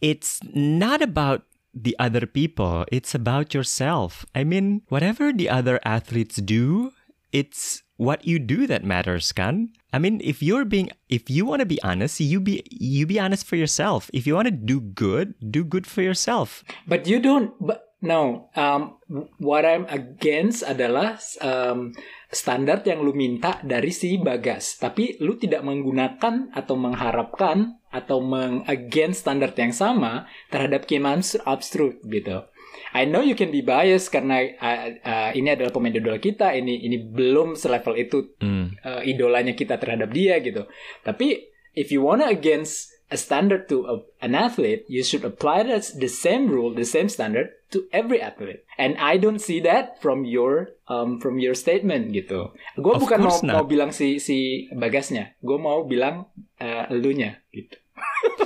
it's 0.00 0.40
not 0.52 1.00
about 1.00 1.44
the 1.74 1.94
other 1.98 2.26
people, 2.26 2.84
it's 2.90 3.14
about 3.14 3.54
yourself. 3.54 4.26
I 4.34 4.44
mean, 4.44 4.82
whatever 4.88 5.32
the 5.32 5.48
other 5.48 5.78
athletes 5.86 6.42
do, 6.42 6.92
it's 7.32 7.82
what 8.00 8.24
you 8.24 8.38
do 8.38 8.66
that 8.66 8.82
matters, 8.82 9.32
kan? 9.32 9.70
I 9.92 9.98
mean, 9.98 10.20
if 10.24 10.42
you're 10.42 10.64
being, 10.64 10.90
if 11.08 11.28
you 11.28 11.44
want 11.44 11.60
to 11.60 11.66
be 11.66 11.82
honest, 11.82 12.20
you 12.20 12.40
be, 12.40 12.62
you 12.70 13.06
be 13.06 13.20
honest 13.20 13.46
for 13.46 13.56
yourself. 13.56 14.10
If 14.12 14.26
you 14.26 14.34
want 14.34 14.46
to 14.46 14.54
do 14.54 14.80
good, 14.80 15.34
do 15.38 15.64
good 15.64 15.86
for 15.86 16.02
yourself. 16.02 16.64
But 16.86 17.06
you 17.06 17.20
don't. 17.20 17.52
But 17.60 17.89
no, 18.00 18.48
um, 18.56 18.96
what 19.40 19.64
I'm 19.64 19.84
against 19.88 20.64
adalah 20.64 21.20
um, 21.40 21.92
standar 22.32 22.80
yang 22.84 23.04
lu 23.04 23.12
minta 23.12 23.60
dari 23.60 23.92
si 23.92 24.16
Bagas, 24.16 24.80
tapi 24.80 25.20
lu 25.20 25.36
tidak 25.36 25.64
menggunakan 25.64 26.52
atau 26.52 26.74
mengharapkan 26.76 27.80
atau 27.90 28.22
meng-against 28.22 29.26
standar 29.26 29.50
yang 29.58 29.74
sama 29.74 30.30
terhadap 30.48 30.86
Kim 30.86 31.04
Abstrut 31.06 32.00
gitu. 32.06 32.46
I 32.94 33.06
know 33.06 33.22
you 33.22 33.34
can 33.34 33.50
be 33.50 33.62
biased 33.62 34.10
karena 34.14 34.46
uh, 34.58 34.80
uh, 35.02 35.30
ini 35.34 35.54
adalah 35.54 35.74
pemain 35.74 35.94
idola 35.94 36.18
kita, 36.22 36.54
ini 36.54 36.86
ini 36.86 37.02
belum 37.02 37.58
selevel 37.58 37.94
itu 37.98 38.34
mm. 38.38 38.66
uh, 38.82 39.02
idolanya 39.02 39.54
kita 39.54 39.78
terhadap 39.78 40.10
dia 40.10 40.38
gitu. 40.38 40.66
Tapi 41.02 41.50
if 41.74 41.90
you 41.90 42.02
wanna 42.02 42.30
against 42.30 42.90
a 43.10 43.18
standard 43.18 43.66
to 43.66 43.86
a, 43.90 43.94
an 44.22 44.38
athlete, 44.38 44.86
you 44.86 45.02
should 45.02 45.26
apply 45.26 45.66
the, 45.66 45.82
the 45.98 46.10
same 46.10 46.46
rule, 46.46 46.70
the 46.70 46.86
same 46.86 47.10
standard 47.10 47.50
to 47.70 47.86
every 47.90 48.20
athlete. 48.20 48.62
And 48.78 48.96
I 48.98 49.16
don't 49.16 49.38
see 49.40 49.60
that 49.62 50.02
from 50.02 50.24
your 50.24 50.74
um, 50.86 51.18
from 51.20 51.38
your 51.38 51.54
statement 51.54 52.10
gitu. 52.10 52.50
Gue 52.76 52.94
bukan 52.98 53.22
mau, 53.22 53.38
not. 53.42 53.54
mau 53.62 53.64
bilang 53.66 53.90
si 53.94 54.18
si 54.18 54.66
bagasnya, 54.74 55.38
gue 55.38 55.58
mau 55.58 55.86
bilang 55.86 56.26
uh, 56.58 56.84
elunya 56.90 57.38
gitu. 57.50 57.76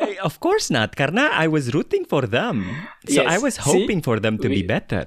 Eh, 0.00 0.16
Of 0.22 0.40
course 0.40 0.72
not, 0.72 0.96
karena 0.96 1.28
I 1.32 1.46
was 1.46 1.72
rooting 1.76 2.04
for 2.08 2.24
them. 2.24 2.64
So 3.06 3.20
Yes, 3.22 3.28
I 3.28 3.36
was 3.38 3.54
see? 3.60 3.62
hoping 3.84 4.00
for 4.00 4.16
them 4.18 4.38
to 4.40 4.48
be 4.48 4.64
We- 4.64 4.68
better. 4.68 5.04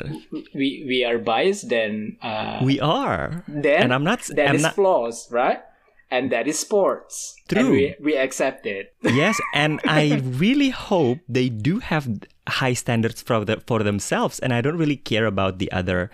We 0.53 0.85
we 0.85 1.01
are 1.01 1.17
biased 1.17 1.69
then 1.69 2.17
uh, 2.21 2.61
We 2.61 2.77
are. 2.79 3.41
then 3.49 3.89
and 3.89 3.91
I'm 3.93 4.05
not 4.05 4.21
that 4.37 4.53
I'm 4.53 4.61
is 4.61 4.65
not 4.69 4.77
flaws, 4.77 5.27
right? 5.33 5.61
And 6.13 6.29
that 6.29 6.45
is 6.45 6.61
sports. 6.61 7.33
And 7.49 7.65
True. 7.65 7.73
we, 7.73 7.83
we 7.97 8.13
accept 8.13 8.69
it. 8.69 8.93
Yes, 9.01 9.41
and 9.57 9.81
I 9.81 10.21
really 10.37 10.69
hope 10.69 11.17
they 11.25 11.49
do 11.49 11.81
have 11.81 12.05
high 12.43 12.73
standards 12.73 13.21
for 13.21 13.43
the, 13.43 13.63
for 13.63 13.81
themselves 13.81 14.35
and 14.37 14.51
I 14.51 14.59
don't 14.59 14.75
really 14.75 14.97
care 14.97 15.23
about 15.23 15.59
the 15.59 15.71
other 15.71 16.11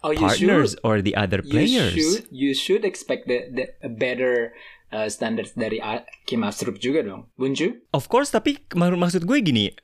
Oh, 0.00 0.10
you 0.10 0.24
partners 0.24 0.72
should. 0.72 0.80
or 0.82 1.04
the 1.04 1.12
other 1.14 1.44
You 1.44 1.50
players. 1.52 1.92
should 1.92 2.24
you 2.32 2.56
should 2.56 2.82
expect 2.82 3.28
the, 3.28 3.44
the 3.48 3.64
a 3.84 3.90
better 3.90 4.56
uh, 4.88 5.08
standards 5.08 5.52
dari 5.52 5.76
A- 5.78 6.08
Kim 6.24 6.40
Astrup 6.42 6.78
juga 6.78 7.04
dong, 7.04 7.28
wouldn't 7.36 7.60
you? 7.60 7.84
Of 7.92 8.08
course, 8.08 8.32
tapi 8.32 8.64
mak- 8.72 8.96
maksud 8.96 9.28
gue 9.28 9.36
gini, 9.40 9.74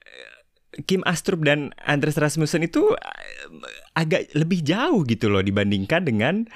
Kim 0.89 1.05
Astrup 1.05 1.45
dan 1.45 1.77
Andres 1.85 2.17
Rasmussen 2.17 2.65
itu 2.65 2.97
eh, 2.97 3.13
agak 3.93 4.33
lebih 4.33 4.65
jauh 4.65 5.05
gitu 5.05 5.29
loh 5.29 5.45
dibandingkan 5.45 6.09
dengan 6.09 6.49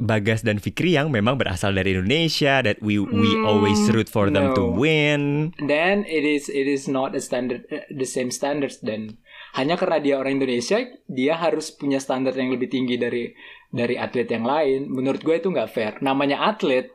Bagas 0.00 0.40
dan 0.40 0.56
Fikri 0.56 0.96
yang 0.96 1.12
memang 1.12 1.36
berasal 1.36 1.76
dari 1.76 1.92
Indonesia 1.92 2.64
that 2.64 2.80
we 2.80 2.96
we 2.96 3.30
always 3.44 3.76
root 3.92 4.08
for 4.08 4.32
them 4.32 4.56
to 4.56 4.64
win. 4.64 5.52
Then 5.60 6.08
it 6.08 6.24
is 6.24 6.48
it 6.48 6.64
is 6.64 6.88
not 6.88 7.12
a 7.12 7.20
standard 7.20 7.68
uh, 7.68 7.84
the 7.92 8.08
same 8.08 8.32
standards 8.32 8.80
dan 8.80 9.20
hanya 9.52 9.76
karena 9.76 10.00
dia 10.00 10.14
orang 10.16 10.40
Indonesia 10.40 10.80
dia 11.06 11.36
harus 11.36 11.74
punya 11.76 12.00
standar 12.00 12.32
yang 12.32 12.48
lebih 12.54 12.72
tinggi 12.72 12.96
dari 12.96 13.30
dari 13.68 14.00
atlet 14.00 14.26
yang 14.32 14.48
lain. 14.48 14.88
Menurut 14.88 15.20
gue 15.20 15.36
itu 15.36 15.52
nggak 15.52 15.70
fair. 15.70 15.92
Namanya 16.00 16.40
atlet 16.48 16.90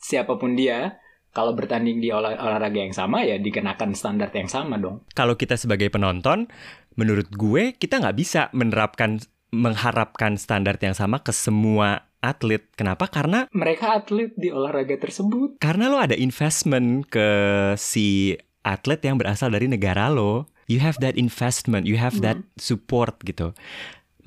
siapa 0.00 0.40
pun 0.40 0.56
dia 0.56 0.96
kalau 1.36 1.52
bertanding 1.52 2.00
di 2.00 2.08
olah- 2.08 2.40
olahraga 2.40 2.82
yang 2.82 2.96
sama 2.96 3.22
ya 3.22 3.36
dikenakan 3.36 3.92
standar 3.92 4.32
yang 4.32 4.48
sama 4.48 4.80
dong. 4.80 5.04
Kalau 5.12 5.36
kita 5.36 5.54
sebagai 5.60 5.92
penonton, 5.92 6.48
menurut 6.96 7.28
gue 7.30 7.76
kita 7.76 8.00
nggak 8.00 8.16
bisa 8.16 8.48
menerapkan 8.56 9.22
mengharapkan 9.50 10.36
standar 10.36 10.76
yang 10.80 10.96
sama 10.96 11.24
ke 11.24 11.32
semua 11.32 12.08
atlet. 12.20 12.64
Kenapa? 12.74 13.08
Karena 13.08 13.46
Mereka 13.54 14.04
atlet 14.04 14.34
di 14.34 14.52
olahraga 14.52 14.98
tersebut. 14.98 15.62
Karena 15.62 15.88
lo 15.88 15.98
ada 15.98 16.14
investment 16.18 17.06
ke 17.08 17.28
si 17.78 18.36
atlet 18.66 19.00
yang 19.00 19.16
berasal 19.16 19.54
dari 19.54 19.70
negara 19.70 20.10
lo. 20.12 20.50
You 20.68 20.84
have 20.84 21.00
that 21.00 21.16
investment, 21.16 21.88
you 21.88 21.96
have 21.96 22.20
that 22.20 22.36
support 22.60 23.16
gitu. 23.24 23.56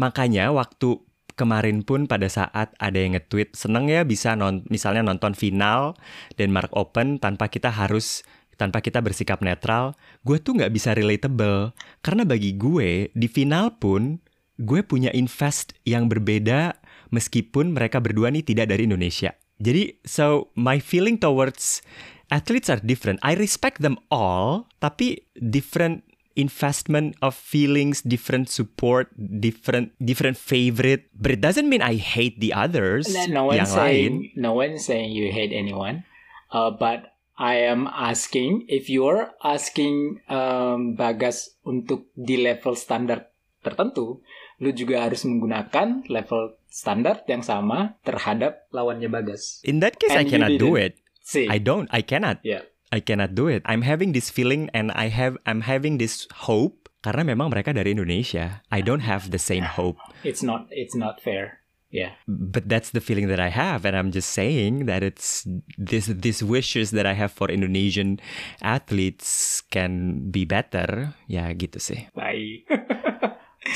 Makanya 0.02 0.50
waktu 0.50 0.98
kemarin 1.38 1.86
pun 1.86 2.10
pada 2.10 2.26
saat 2.26 2.74
ada 2.82 2.98
yang 2.98 3.14
nge-tweet 3.14 3.54
seneng 3.54 3.90
ya 3.90 4.02
bisa 4.02 4.34
non, 4.34 4.66
misalnya 4.74 5.06
nonton 5.06 5.38
final 5.38 5.94
Denmark 6.42 6.74
Open 6.74 7.22
tanpa 7.22 7.46
kita 7.50 7.70
harus 7.70 8.26
tanpa 8.58 8.78
kita 8.78 9.02
bersikap 9.02 9.42
netral, 9.42 9.98
gue 10.22 10.38
tuh 10.38 10.54
nggak 10.54 10.70
bisa 10.70 10.94
relatable. 10.94 11.74
Karena 12.06 12.26
bagi 12.26 12.54
gue 12.58 13.10
di 13.14 13.26
final 13.26 13.78
pun 13.78 14.22
gue 14.62 14.86
punya 14.86 15.10
invest 15.12 15.74
yang 15.84 16.06
berbeda 16.06 16.78
meskipun 17.10 17.74
mereka 17.74 18.00
berdua 18.00 18.30
nih 18.30 18.46
tidak 18.46 18.72
dari 18.72 18.86
Indonesia. 18.86 19.34
Jadi 19.62 20.02
so 20.06 20.50
my 20.58 20.82
feeling 20.82 21.22
towards 21.22 21.86
athletes 22.34 22.72
are 22.72 22.82
different. 22.82 23.22
I 23.22 23.38
respect 23.38 23.84
them 23.84 24.00
all, 24.10 24.66
tapi 24.82 25.28
different 25.38 26.08
investment 26.40 27.20
of 27.20 27.36
feelings, 27.36 28.02
different 28.02 28.48
support, 28.48 29.12
different 29.20 29.94
different 30.00 30.40
favorite. 30.40 31.12
But 31.14 31.38
it 31.38 31.42
doesn't 31.44 31.68
mean 31.68 31.84
I 31.84 32.00
hate 32.00 32.40
the 32.40 32.56
others. 32.56 33.12
No 33.30 33.52
one 33.52 33.62
saying 33.68 34.32
lain. 34.32 34.40
no 34.40 34.58
one 34.58 34.80
saying 34.80 35.12
you 35.12 35.30
hate 35.30 35.54
anyone. 35.54 36.08
Uh, 36.50 36.72
but 36.72 37.12
I 37.38 37.68
am 37.68 37.88
asking 37.88 38.70
if 38.70 38.90
you're 38.90 39.34
asking 39.42 40.22
um, 40.30 40.94
Bagas 40.94 41.58
untuk 41.66 42.12
di 42.14 42.38
level 42.38 42.78
standar 42.78 43.32
tertentu, 43.62 44.22
lu 44.62 44.70
juga 44.72 45.02
harus 45.02 45.26
menggunakan 45.26 46.06
level 46.06 46.54
standar 46.70 47.26
yang 47.26 47.42
sama 47.42 47.98
terhadap 48.06 48.70
lawannya 48.70 49.10
Bagas. 49.10 49.60
In 49.66 49.82
that 49.82 49.98
case, 49.98 50.14
I 50.14 50.22
And 50.22 50.30
you 50.30 50.32
cannot 50.38 50.56
do 50.62 50.78
it. 50.78 51.02
See, 51.26 51.50
I 51.50 51.58
don't. 51.58 51.90
I 51.90 52.06
cannot. 52.06 52.40
yeah. 52.46 52.62
I 52.92 53.00
cannot 53.00 53.34
do 53.34 53.48
it. 53.48 53.64
I'm 53.64 53.88
having 53.88 54.12
this 54.12 54.28
feeling 54.28 54.68
and 54.76 54.92
I 54.92 55.08
have 55.08 55.40
I'm 55.48 55.64
having 55.64 55.96
this 55.96 56.28
hope 56.44 56.92
karena 57.02 57.24
memang 57.24 57.48
mereka 57.48 57.72
dari 57.72 57.96
Indonesia. 57.96 58.60
I 58.68 58.84
don't 58.84 59.08
have 59.08 59.32
the 59.32 59.40
same 59.40 59.64
hope. 59.64 59.96
It's 60.28 60.44
not 60.44 60.68
it's 60.76 60.92
not 60.92 61.24
fair. 61.24 61.64
Yeah. 61.88 62.20
But 62.28 62.68
that's 62.68 62.92
the 62.92 63.00
feeling 63.00 63.32
that 63.32 63.40
I 63.40 63.48
have 63.48 63.88
and 63.88 63.96
I'm 63.96 64.12
just 64.12 64.36
saying 64.36 64.92
that 64.92 65.08
it's 65.08 65.48
this 65.80 66.12
this 66.12 66.44
wishes 66.44 66.92
that 66.92 67.08
I 67.08 67.16
have 67.16 67.32
for 67.32 67.48
Indonesian 67.48 68.20
athletes 68.60 69.64
can 69.72 70.28
be 70.28 70.44
better. 70.44 71.16
Ya 71.32 71.48
gitu 71.56 71.80
sih. 71.80 72.12
Bye. 72.12 72.68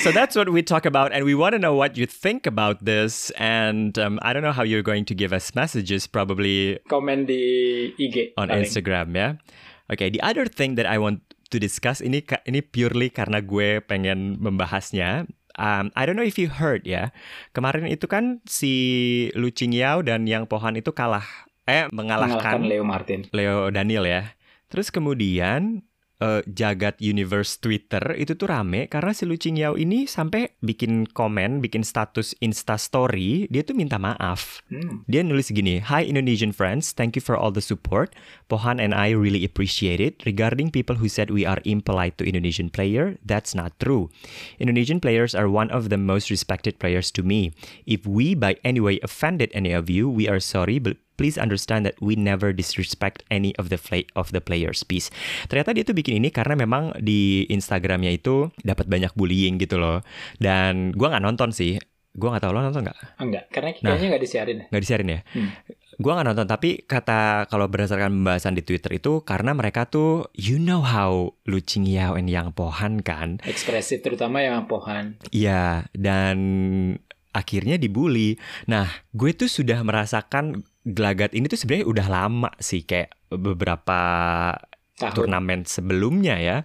So 0.01 0.09
that's 0.09 0.33
what 0.33 0.49
we 0.49 0.65
talk 0.65 0.89
about, 0.89 1.13
and 1.13 1.21
we 1.29 1.37
want 1.37 1.53
to 1.53 1.61
know 1.61 1.77
what 1.77 1.93
you 1.93 2.09
think 2.09 2.49
about 2.49 2.81
this. 2.81 3.29
And 3.37 3.93
um, 4.01 4.17
I 4.25 4.33
don't 4.33 4.41
know 4.41 4.51
how 4.53 4.65
you're 4.65 4.81
going 4.81 5.05
to 5.05 5.13
give 5.13 5.29
us 5.29 5.53
messages, 5.53 6.09
probably 6.09 6.81
Komen 6.89 7.29
di 7.29 7.93
IG 7.93 8.33
on 8.33 8.49
paling. 8.49 8.65
Instagram 8.65 9.13
ya. 9.13 9.27
Oke, 9.93 10.09
the 10.09 10.21
other 10.25 10.49
thing 10.49 10.73
that 10.81 10.89
I 10.89 10.97
want 10.97 11.21
to 11.53 11.61
discuss 11.61 12.01
ini 12.01 12.25
ini 12.49 12.65
purely 12.65 13.13
karena 13.13 13.45
gue 13.45 13.77
pengen 13.85 14.41
membahasnya. 14.41 15.29
Um, 15.55 15.93
I 15.93 16.03
don't 16.09 16.17
know 16.17 16.25
if 16.25 16.41
you 16.41 16.49
heard 16.49 16.89
ya. 16.89 17.13
Kemarin 17.53 17.85
itu 17.85 18.09
kan 18.09 18.41
si 18.49 18.73
Lu 19.37 19.53
Qingyao 19.53 20.01
dan 20.01 20.25
Yang 20.25 20.49
Pohan 20.49 20.75
itu 20.75 20.91
kalah 20.91 21.23
eh 21.69 21.85
mengalahkan 21.93 22.57
mengalahkan 22.57 22.61
Leo 22.65 22.83
Martin. 22.83 23.19
Leo 23.29 23.69
Daniel 23.69 24.03
ya. 24.09 24.33
Terus 24.67 24.89
kemudian 24.89 25.85
eh, 26.21 26.41
jagat 26.47 26.99
universe 26.99 27.59
Twitter 27.59 28.01
itu 28.19 28.35
tuh 28.35 28.47
rame 28.51 28.87
karena 28.91 29.11
si 29.15 29.23
Lu 29.23 29.39
Qingyao 29.39 29.79
ini 29.79 30.07
sampai 30.07 30.55
bikin 30.59 31.07
komen, 31.09 31.63
bikin 31.63 31.83
status 31.85 32.35
Insta 32.43 32.75
story, 32.79 33.47
dia 33.47 33.63
tuh 33.63 33.77
minta 33.77 33.95
maaf. 33.95 34.59
Hmm. 34.67 35.07
Dia 35.07 35.23
nulis 35.23 35.53
gini, 35.53 35.79
Hi 35.85 36.03
Indonesian 36.03 36.51
friends, 36.51 36.91
thank 36.91 37.15
you 37.15 37.23
for 37.23 37.37
all 37.37 37.53
the 37.53 37.63
support. 37.63 38.11
Pohan 38.51 38.83
and 38.83 38.91
I 38.91 39.15
really 39.15 39.47
appreciate 39.47 40.03
it. 40.03 40.25
Regarding 40.27 40.69
people 40.69 40.99
who 40.99 41.07
said 41.07 41.31
we 41.31 41.47
are 41.47 41.63
impolite 41.63 42.17
to 42.19 42.27
Indonesian 42.27 42.69
player, 42.69 43.15
that's 43.23 43.53
not 43.53 43.77
true. 43.79 44.11
Indonesian 44.59 44.99
players 44.99 45.33
are 45.33 45.47
one 45.47 45.71
of 45.71 45.87
the 45.93 45.97
most 45.99 46.29
respected 46.33 46.77
players 46.77 47.09
to 47.15 47.23
me. 47.23 47.55
If 47.85 48.03
we 48.05 48.35
by 48.35 48.57
any 48.65 48.83
way 48.83 48.99
offended 49.03 49.51
any 49.53 49.71
of 49.71 49.89
you, 49.89 50.09
we 50.09 50.27
are 50.27 50.43
sorry, 50.43 50.79
but 50.79 50.97
please 51.15 51.35
understand 51.35 51.83
that 51.83 51.95
we 51.97 52.13
never 52.13 52.51
disrespect 52.51 53.23
any 53.27 53.51
of 53.55 53.67
the 53.67 53.75
fla- 53.75 54.07
of 54.13 54.31
the 54.31 54.39
players. 54.39 54.83
Peace. 54.83 55.09
Ternyata 55.47 55.71
dia 55.71 55.83
tuh 55.83 55.95
bikin 55.95 56.19
ini 56.19 56.29
karena 56.29 56.53
memang 56.53 56.95
di 56.99 57.43
Instagramnya 57.47 58.11
itu 58.11 58.51
dapat 58.61 58.85
banyak 58.85 59.15
bullying 59.15 59.57
gitu 59.57 59.75
loh. 59.75 60.03
Dan 60.37 60.93
gua 60.93 61.15
nggak 61.15 61.23
nonton 61.23 61.49
sih. 61.49 61.79
Gua 62.15 62.31
nggak 62.31 62.43
tahu 62.47 62.51
lo 62.55 62.63
nonton 62.63 62.87
nggak? 62.87 62.99
Enggak, 63.19 63.45
karena 63.51 63.69
Nah. 63.75 63.79
kayaknya 63.91 64.07
nggak 64.15 64.23
disiarin. 64.23 64.57
nggak 64.71 64.83
disiarin 64.83 65.09
ya? 65.09 65.19
Hmm. 65.35 65.49
Gua 65.95 66.11
nggak 66.15 66.27
nonton 66.27 66.47
tapi 66.47 66.83
kata 66.83 67.47
kalau 67.47 67.67
berdasarkan 67.67 68.11
pembahasan 68.11 68.55
di 68.55 68.63
Twitter 68.63 68.91
itu 68.93 69.23
karena 69.23 69.55
mereka 69.55 69.87
tuh 69.87 70.27
you 70.35 70.55
know 70.55 70.79
how 70.79 71.31
Lu 71.43 71.59
Qingyao 71.59 72.15
and 72.15 72.27
Yang 72.27 72.51
Pohan 72.51 72.99
kan, 72.99 73.39
Ekspresif 73.43 73.99
terutama 73.99 74.43
yang 74.43 74.67
Pohan. 74.67 75.15
Iya 75.31 75.87
dan 75.91 76.35
akhirnya 77.31 77.75
dibully. 77.75 78.35
Nah 78.65 78.87
gue 79.11 79.31
tuh 79.31 79.47
sudah 79.47 79.83
merasakan 79.83 80.63
gelagat 80.85 81.33
ini 81.33 81.49
tuh 81.49 81.57
sebenarnya 81.57 81.87
udah 81.89 82.07
lama 82.07 82.51
sih 82.61 82.85
kayak 82.85 83.17
beberapa 83.33 83.99
Tahun. 84.95 85.11
turnamen 85.11 85.65
sebelumnya 85.65 86.37
ya. 86.39 86.57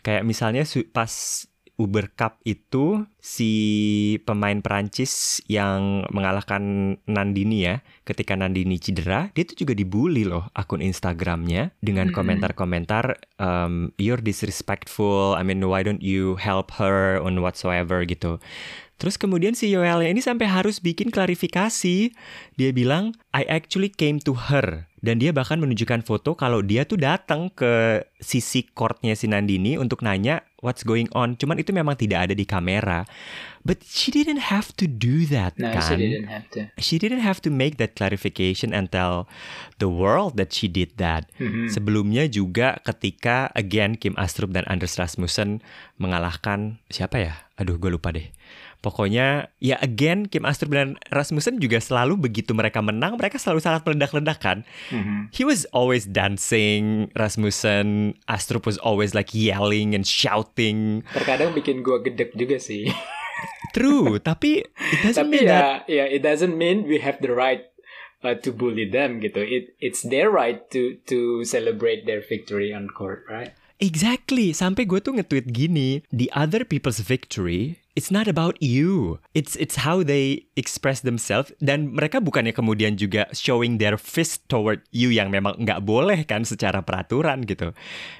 Kayak 0.00 0.24
misalnya 0.26 0.64
pas 0.90 1.44
Uber 1.76 2.08
Cup 2.16 2.40
itu 2.48 3.04
si 3.20 3.52
pemain 4.24 4.56
Perancis 4.64 5.44
yang 5.44 6.08
mengalahkan 6.08 6.96
Nandini 7.04 7.68
ya, 7.68 7.84
ketika 8.08 8.32
Nandini 8.32 8.80
cedera, 8.80 9.28
dia 9.36 9.44
tuh 9.44 9.60
juga 9.60 9.76
dibully 9.76 10.24
loh 10.24 10.48
akun 10.56 10.80
Instagramnya 10.80 11.76
dengan 11.84 12.08
komentar-komentar 12.16 13.20
um, 13.36 13.92
you're 14.00 14.20
disrespectful, 14.24 15.36
I 15.36 15.44
mean 15.44 15.60
why 15.68 15.84
don't 15.84 16.00
you 16.00 16.40
help 16.40 16.72
her 16.80 17.20
on 17.20 17.44
whatsoever 17.44 18.08
gitu. 18.08 18.40
Terus 18.96 19.20
kemudian 19.20 19.52
si 19.52 19.68
Yoel 19.68 20.08
ini 20.08 20.24
sampai 20.24 20.48
harus 20.48 20.80
bikin 20.80 21.12
klarifikasi. 21.12 22.16
Dia 22.56 22.70
bilang, 22.72 23.12
I 23.36 23.44
actually 23.44 23.92
came 23.92 24.16
to 24.24 24.32
her. 24.48 24.88
Dan 25.04 25.20
dia 25.20 25.36
bahkan 25.36 25.60
menunjukkan 25.60 26.02
foto 26.02 26.32
kalau 26.32 26.64
dia 26.64 26.88
tuh 26.88 26.96
datang 26.96 27.52
ke 27.52 28.02
sisi 28.18 28.64
courtnya 28.64 29.12
si 29.12 29.28
Nandini 29.28 29.76
untuk 29.76 30.00
nanya, 30.00 30.42
what's 30.66 30.82
going 30.82 31.06
on. 31.14 31.38
Cuman 31.38 31.62
itu 31.62 31.70
memang 31.70 31.94
tidak 31.94 32.26
ada 32.26 32.34
di 32.34 32.42
kamera. 32.42 33.06
But 33.62 33.86
she 33.86 34.10
didn't 34.10 34.50
have 34.50 34.74
to 34.78 34.86
do 34.86 35.26
that, 35.30 35.54
No, 35.58 35.70
kan? 35.70 35.82
she 35.82 35.94
didn't 35.98 36.26
have 36.26 36.46
to. 36.54 36.60
She 36.78 36.94
didn't 36.98 37.22
have 37.22 37.38
to 37.42 37.50
make 37.50 37.78
that 37.78 37.94
clarification 37.94 38.74
and 38.74 38.90
tell 38.90 39.26
the 39.78 39.86
world 39.86 40.34
that 40.38 40.50
she 40.50 40.66
did 40.66 40.98
that. 40.98 41.30
Mhm. 41.38 41.70
Sebelumnya 41.70 42.26
juga 42.26 42.78
ketika 42.82 43.50
again 43.54 43.94
Kim 43.94 44.14
Astrup 44.18 44.50
dan 44.50 44.66
Anders 44.66 44.98
Rasmussen 44.98 45.62
mengalahkan 45.98 46.78
siapa 46.90 47.18
ya? 47.22 47.34
Aduh, 47.56 47.78
gue 47.78 47.90
lupa 47.90 48.12
deh. 48.12 48.30
Pokoknya 48.86 49.50
ya 49.58 49.82
again 49.82 50.30
Kim 50.30 50.46
Astrup 50.46 50.70
dan 50.70 50.94
Rasmussen 51.10 51.58
juga 51.58 51.82
selalu 51.82 52.30
begitu 52.30 52.54
mereka 52.54 52.78
menang, 52.78 53.18
mereka 53.18 53.34
selalu 53.34 53.58
sangat 53.58 53.82
meledak-ledak 53.82 54.38
kan. 54.38 54.62
Mhm. 54.94 55.34
He 55.34 55.42
was 55.42 55.66
always 55.74 56.06
dancing, 56.06 57.10
Rasmussen, 57.18 58.14
Astrup 58.30 58.62
was 58.62 58.78
always 58.78 59.10
like 59.10 59.34
yelling 59.34 59.90
and 59.98 60.06
shouting. 60.06 61.02
Terkadang 61.10 61.50
bikin 61.50 61.82
gua 61.82 61.98
gedek 61.98 62.38
juga 62.38 62.62
sih. 62.62 62.86
True, 63.74 64.22
tapi 64.22 64.62
it 64.62 64.98
doesn't 65.02 65.26
Tapi 65.26 65.34
mean 65.34 65.50
that 65.50 65.90
ya, 65.90 66.06
ya 66.06 66.06
it 66.06 66.22
doesn't 66.22 66.54
mean 66.54 66.86
we 66.86 67.02
have 67.02 67.18
the 67.18 67.34
right 67.34 67.66
uh, 68.22 68.38
to 68.38 68.54
bully 68.54 68.86
them 68.86 69.18
gitu. 69.18 69.42
It 69.42 69.74
it's 69.82 70.06
their 70.06 70.30
right 70.30 70.62
to 70.70 71.02
to 71.10 71.42
celebrate 71.42 72.06
their 72.06 72.22
victory 72.22 72.70
on 72.70 72.86
court, 72.94 73.26
right? 73.26 73.50
Exactly. 73.76 74.56
Sampai 74.56 74.88
gue 74.88 75.04
tuh 75.04 75.20
nge-tweet 75.20 75.52
gini, 75.52 76.00
the 76.08 76.32
other 76.32 76.64
people's 76.64 77.04
victory, 77.04 77.76
it's 77.96 78.12
not 78.12 78.28
about 78.28 78.60
you. 78.60 79.16
It's 79.32 79.56
it's 79.56 79.80
how 79.82 80.04
they 80.04 80.46
express 80.54 81.00
themselves 81.00 81.50
dan 81.58 81.96
mereka 81.96 82.20
bukannya 82.20 82.52
kemudian 82.52 83.00
juga 83.00 83.26
showing 83.32 83.80
their 83.80 83.96
fist 83.96 84.44
toward 84.46 84.84
you 84.92 85.08
yang 85.08 85.32
memang 85.32 85.56
nggak 85.58 85.82
boleh 85.82 86.22
kan 86.28 86.44
secara 86.44 86.84
peraturan 86.84 87.42
gitu. 87.48 87.72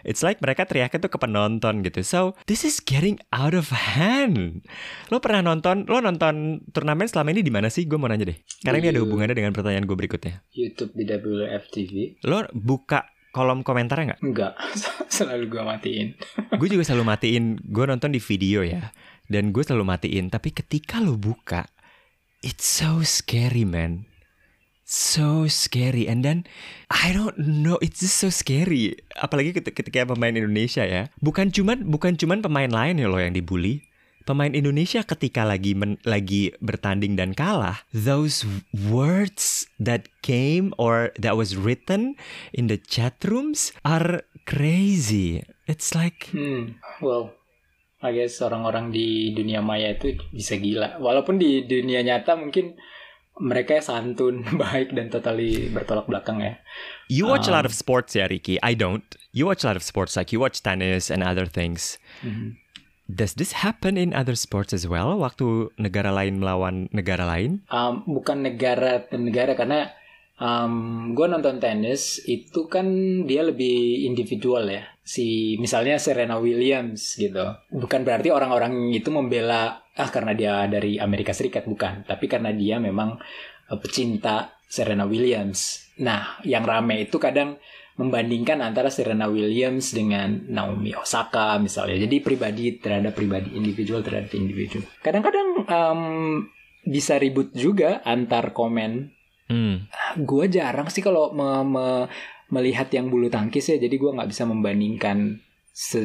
It's 0.03 0.25
like 0.25 0.41
mereka 0.41 0.65
teriaknya 0.65 1.07
tuh 1.07 1.13
ke 1.13 1.19
penonton 1.21 1.85
gitu. 1.85 2.01
So, 2.03 2.35
this 2.49 2.65
is 2.65 2.81
getting 2.81 3.21
out 3.31 3.53
of 3.53 3.69
hand. 3.71 4.65
Lo 5.13 5.21
pernah 5.21 5.45
nonton, 5.45 5.85
lo 5.87 6.01
nonton 6.01 6.65
turnamen 6.73 7.07
selama 7.07 7.37
ini 7.37 7.45
di 7.45 7.53
mana 7.53 7.69
sih? 7.69 7.85
Gue 7.85 8.01
mau 8.01 8.09
nanya 8.09 8.33
deh. 8.33 8.39
Karena 8.65 8.81
ini 8.81 8.89
ada 8.91 8.99
Di- 8.99 9.05
hubungannya 9.05 9.37
dengan 9.37 9.53
pertanyaan 9.53 9.85
gue 9.85 9.97
berikutnya. 9.97 10.41
YouTube 10.57 10.97
BWF 10.97 11.69
TV. 11.69 12.17
Lo 12.25 12.49
buka 12.57 13.13
kolom 13.37 13.61
komentarnya 13.61 14.17
nggak? 14.17 14.21
Enggak, 14.25 14.57
selalu 15.13 15.53
gua 15.53 15.77
matiin. 15.77 16.17
gue 16.57 16.69
juga 16.73 16.89
selalu 16.89 17.05
matiin 17.05 17.61
gue 17.61 17.85
nonton 17.85 18.09
di 18.09 18.17
video 18.17 18.65
ya 18.65 18.89
dan 19.27 19.51
gue 19.51 19.63
selalu 19.63 19.85
matiin 19.87 20.31
tapi 20.31 20.55
ketika 20.55 20.99
lo 21.03 21.19
buka 21.19 21.67
it's 22.47 22.67
so 22.67 23.03
scary 23.03 23.67
man. 23.67 24.07
So 24.87 25.51
scary. 25.51 26.07
And 26.07 26.23
then 26.23 26.47
I 26.95 27.11
don't 27.11 27.35
know 27.43 27.75
it's 27.83 27.99
just 27.99 28.23
so 28.23 28.31
scary. 28.31 28.95
Apalagi 29.19 29.51
ketika, 29.59 30.07
pemain 30.07 30.39
Indonesia 30.39 30.87
ya. 30.87 31.11
Bukan 31.19 31.51
cuman 31.51 31.91
bukan 31.91 32.15
cuman 32.15 32.39
pemain 32.39 32.71
lain 32.71 33.03
ya 33.03 33.11
lo 33.11 33.19
yang 33.19 33.35
dibully. 33.35 33.83
Pemain 34.27 34.55
Indonesia 34.59 35.07
ketika 35.07 35.47
lagi 35.47 35.75
men- 35.79 36.03
lagi 36.03 36.51
bertanding 36.59 37.15
dan 37.15 37.31
kalah 37.31 37.87
those 37.95 38.43
words 38.75 39.71
that 39.79 40.11
came 40.27 40.75
or 40.83 41.15
that 41.15 41.39
was 41.39 41.55
written 41.55 42.19
in 42.51 42.67
the 42.67 42.75
chat 42.75 43.15
rooms 43.23 43.71
are 43.87 44.27
crazy. 44.43 45.47
It's 45.71 45.95
like 45.95 46.35
Hmm, 46.35 46.79
well, 46.99 47.36
I 48.07 48.15
guess 48.15 48.39
orang-orang 48.39 48.89
di 48.89 49.35
dunia 49.35 49.59
maya 49.61 49.93
itu 49.93 50.15
bisa 50.31 50.55
gila. 50.55 50.97
Walaupun 50.97 51.37
di 51.37 51.67
dunia 51.67 52.01
nyata 52.01 52.39
mungkin 52.39 52.79
mereka 53.37 53.77
santun, 53.79 54.47
baik 54.63 54.95
dan 54.95 55.11
totally 55.11 55.69
bertolak 55.69 56.07
belakang 56.07 56.41
ya. 56.41 56.57
You 57.11 57.27
watch 57.27 57.47
a 57.47 57.53
lot 57.53 57.67
Um, 57.67 57.71
of 57.71 57.75
sports 57.75 58.15
ya, 58.15 58.25
Ricky. 58.27 58.57
I 58.63 58.73
don't. 58.73 59.05
You 59.31 59.45
watch 59.45 59.67
a 59.67 59.69
lot 59.69 59.77
of 59.77 59.85
sports, 59.85 60.17
like 60.17 60.31
you 60.31 60.41
watch 60.41 60.63
tennis 60.63 61.11
and 61.11 61.21
other 61.21 61.45
things. 61.45 62.01
Mhm. 62.23 62.57
Does 63.07 63.39
this 63.39 63.63
happen 63.63 63.95
in 63.95 64.11
other 64.11 64.35
sports 64.35 64.75
as 64.75 64.83
well? 64.83 65.15
Waktu 65.15 65.71
negara 65.79 66.11
lain 66.11 66.43
melawan 66.43 66.91
negara 66.91 67.23
lain? 67.23 67.63
Um, 67.71 68.03
bukan 68.03 68.43
negara 68.43 69.07
ke 69.07 69.15
negara 69.15 69.55
karena 69.55 69.95
um, 70.37 71.15
gue 71.15 71.27
nonton 71.31 71.63
tenis 71.63 72.19
itu 72.27 72.67
kan 72.67 72.89
dia 73.25 73.47
lebih 73.47 74.03
individual 74.11 74.67
ya. 74.67 74.83
Si 75.07 75.55
misalnya 75.63 76.03
Serena 76.03 76.35
Williams 76.43 77.15
gitu. 77.15 77.47
Bukan 77.71 78.03
berarti 78.03 78.35
orang-orang 78.35 78.91
itu 78.91 79.15
membela 79.15 79.87
ah 79.95 80.11
karena 80.11 80.35
dia 80.35 80.67
dari 80.67 80.99
Amerika 80.99 81.31
Serikat 81.31 81.65
bukan, 81.71 82.03
tapi 82.03 82.27
karena 82.27 82.51
dia 82.51 82.83
memang 82.83 83.15
uh, 83.71 83.79
pecinta 83.79 84.59
Serena 84.67 85.07
Williams. 85.07 85.95
Nah, 86.03 86.43
yang 86.43 86.67
rame 86.67 87.07
itu 87.07 87.23
kadang 87.23 87.55
membandingkan 87.97 88.61
antara 88.61 88.91
Serena 88.91 89.31
Williams 89.31 89.95
dengan 89.95 90.43
Naomi 90.51 90.93
Osaka 90.93 91.57
misalnya. 91.63 92.03
Jadi 92.03 92.21
pribadi 92.21 92.77
terhadap 92.77 93.15
pribadi, 93.15 93.57
individual 93.57 94.03
terhadap 94.03 94.35
individu. 94.37 94.83
Kadang-kadang 95.01 95.65
um, 95.65 96.03
bisa 96.83 97.17
ribut 97.17 97.55
juga 97.55 98.03
antar 98.03 98.51
komen 98.51 99.17
Hmm. 99.47 99.87
gue 100.19 100.51
jarang 100.51 100.91
sih 100.91 101.07
kalau 101.07 101.31
me- 101.31 101.63
me- 101.63 102.07
melihat 102.53 102.87
yang 102.95 103.11
bulu 103.11 103.27
tangkis 103.27 103.75
ya 103.75 103.77
jadi 103.79 103.95
gue 103.95 104.11
nggak 104.15 104.31
bisa 104.31 104.47
membandingkan 104.47 105.43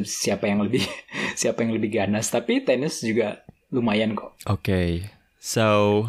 siapa 0.04 0.50
yang 0.50 0.66
lebih 0.66 0.84
siapa 1.40 1.64
yang 1.64 1.72
lebih 1.72 1.90
ganas 1.94 2.28
tapi 2.28 2.60
tenis 2.66 3.00
juga 3.00 3.46
lumayan 3.72 4.12
kok 4.12 4.36
Oke. 4.50 5.06
So, 5.42 6.06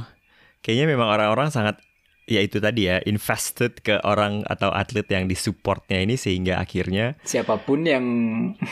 kayaknya 0.61 0.93
memang 0.93 1.09
orang-orang 1.09 1.49
sangat 1.49 1.81
ya 2.23 2.39
itu 2.39 2.63
tadi 2.63 2.87
ya 2.87 3.03
invested 3.03 3.83
ke 3.83 3.99
orang 4.07 4.47
atau 4.47 4.71
atlet 4.71 5.05
yang 5.11 5.27
disupportnya 5.27 5.99
ini 5.99 6.15
sehingga 6.15 6.59
akhirnya 6.59 7.19
siapa 7.27 7.59
pun 7.61 7.83
yang 7.83 8.05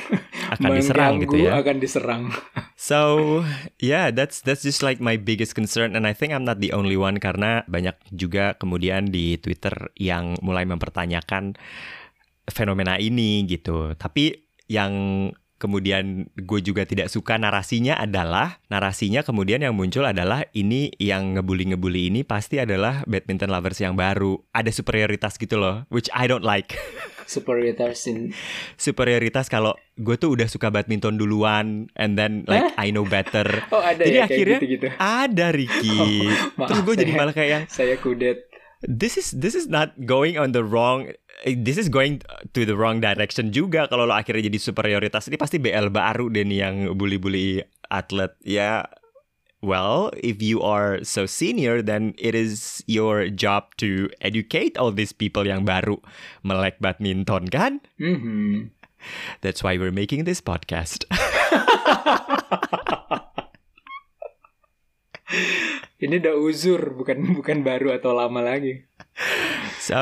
akan 0.55 0.69
diserang 0.75 1.19
gitu 1.19 1.35
ya. 1.47 1.59
akan 1.59 1.75
diserang 1.79 2.23
So 2.81 3.45
yeah, 3.77 4.09
that's 4.09 4.41
that's 4.41 4.65
just 4.65 4.81
like 4.81 4.97
my 4.97 5.13
biggest 5.13 5.53
concern, 5.53 5.93
and 5.93 6.09
I 6.09 6.17
think 6.17 6.33
I'm 6.33 6.41
not 6.41 6.57
the 6.57 6.73
only 6.73 6.97
one 6.97 7.21
karena 7.21 7.61
banyak 7.69 7.93
juga 8.09 8.57
kemudian 8.57 9.13
di 9.13 9.37
Twitter 9.37 9.93
yang 10.01 10.33
mulai 10.41 10.65
mempertanyakan 10.65 11.61
fenomena 12.49 12.97
ini 12.97 13.45
gitu. 13.45 13.93
Tapi 13.93 14.33
yang 14.65 15.29
kemudian 15.61 16.25
gue 16.33 16.59
juga 16.65 16.89
tidak 16.89 17.13
suka 17.13 17.37
narasinya 17.37 18.01
adalah 18.01 18.57
narasinya 18.73 19.21
kemudian 19.21 19.61
yang 19.61 19.77
muncul 19.77 20.01
adalah 20.01 20.41
ini 20.57 20.89
yang 20.97 21.37
ngebully-ngebully 21.37 22.09
ini 22.09 22.25
pasti 22.25 22.57
adalah 22.57 23.05
badminton 23.05 23.53
lovers 23.53 23.77
yang 23.77 23.93
baru. 23.93 24.41
Ada 24.49 24.73
superioritas 24.73 25.37
gitu 25.37 25.61
loh, 25.61 25.85
which 25.93 26.09
I 26.17 26.25
don't 26.25 26.41
like. 26.41 26.73
superioritas 27.31 28.11
in 28.11 28.35
superioritas 28.75 29.47
kalau 29.47 29.71
gue 29.95 30.19
tuh 30.19 30.35
udah 30.35 30.51
suka 30.51 30.67
badminton 30.67 31.15
duluan 31.15 31.87
and 31.95 32.19
then 32.19 32.43
like 32.51 32.75
I 32.75 32.91
know 32.91 33.07
better. 33.07 33.47
oh 33.75 33.79
ada 33.79 34.03
Jadi 34.03 34.17
ya 34.19 34.27
akhirnya 34.27 34.59
kayak 34.59 34.67
gitu-gitu 34.67 34.87
ada 34.99 35.47
Ricky. 35.55 35.99
Oh, 36.61 36.67
Terus 36.67 36.81
gue 36.83 36.95
jadi 37.07 37.11
malah 37.17 37.33
kayak 37.33 37.49
yang 37.49 37.63
saya 37.71 37.95
kudet 37.97 38.50
this 38.85 39.17
is 39.17 39.31
this 39.31 39.53
is 39.53 39.69
not 39.69 39.93
going 40.09 40.37
on 40.37 40.51
the 40.51 40.65
wrong 40.65 41.13
eh, 41.45 41.55
this 41.57 41.77
is 41.77 41.89
going 41.89 42.21
to 42.53 42.65
the 42.65 42.77
wrong 42.77 43.01
direction 43.01 43.53
juga. 43.53 43.87
Kalau 43.89 44.09
lo 44.09 44.15
akhirnya 44.15 44.49
jadi 44.49 44.59
superioritas 44.59 45.29
ini 45.29 45.37
pasti 45.37 45.57
BL 45.61 45.93
baru 45.93 46.29
deh 46.29 46.45
nih 46.45 46.59
yang 46.65 46.75
bully-bully 46.97 47.61
atlet. 47.89 48.33
Ya 48.41 48.89
well 49.61 50.09
if 50.17 50.41
you 50.41 50.57
are 50.65 51.05
so 51.05 51.29
senior 51.29 51.85
then 51.85 52.17
it 52.17 52.33
is 52.33 52.81
your 52.89 53.29
job 53.29 53.69
to 53.77 54.09
educate 54.17 54.73
all 54.73 54.89
these 54.89 55.13
people 55.13 55.45
yang 55.45 55.65
baru 55.65 56.01
melek 56.41 56.81
badminton 56.81 57.49
kan? 57.49 57.81
Mhm. 58.01 58.73
that's 59.41 59.65
why 59.65 59.73
we're 59.77 59.89
making 59.89 60.29
this 60.29 60.37
podcast 60.41 61.09
ini 66.03 66.17
udah 66.21 66.35
uzur 66.37 66.93
bukan 66.93 67.35
bukan 67.37 67.61
baru 67.61 67.95
atau 67.95 68.13
lama 68.13 68.41
lagi 68.41 68.85
so 69.79 70.01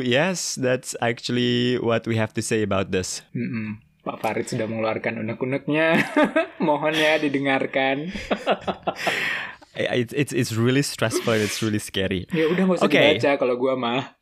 yes 0.00 0.56
that's 0.56 0.94
actually 1.02 1.76
what 1.78 2.04
we 2.06 2.16
have 2.16 2.32
to 2.34 2.42
say 2.42 2.62
about 2.62 2.90
this 2.94 3.22
Mm-mm. 3.36 3.80
Pak 4.08 4.24
Farid 4.24 4.48
sudah 4.48 4.64
mengeluarkan 4.64 5.20
unek-uneknya. 5.20 6.00
Mohon 6.64 6.96
ya 6.96 7.20
didengarkan. 7.20 8.08
It's 9.78 10.10
it's 10.10 10.32
it's 10.34 10.52
really 10.58 10.82
stressful 10.82 11.38
and 11.38 11.44
it's 11.44 11.62
really 11.62 11.78
scary 11.78 12.26
Ya 12.34 12.50
udah 12.50 12.66
nggak 12.66 12.78
usah 12.82 12.88
Oke. 12.90 12.98
dibaca 12.98 13.30
kalau 13.38 13.54
gua 13.54 13.78
mah. 13.78 14.17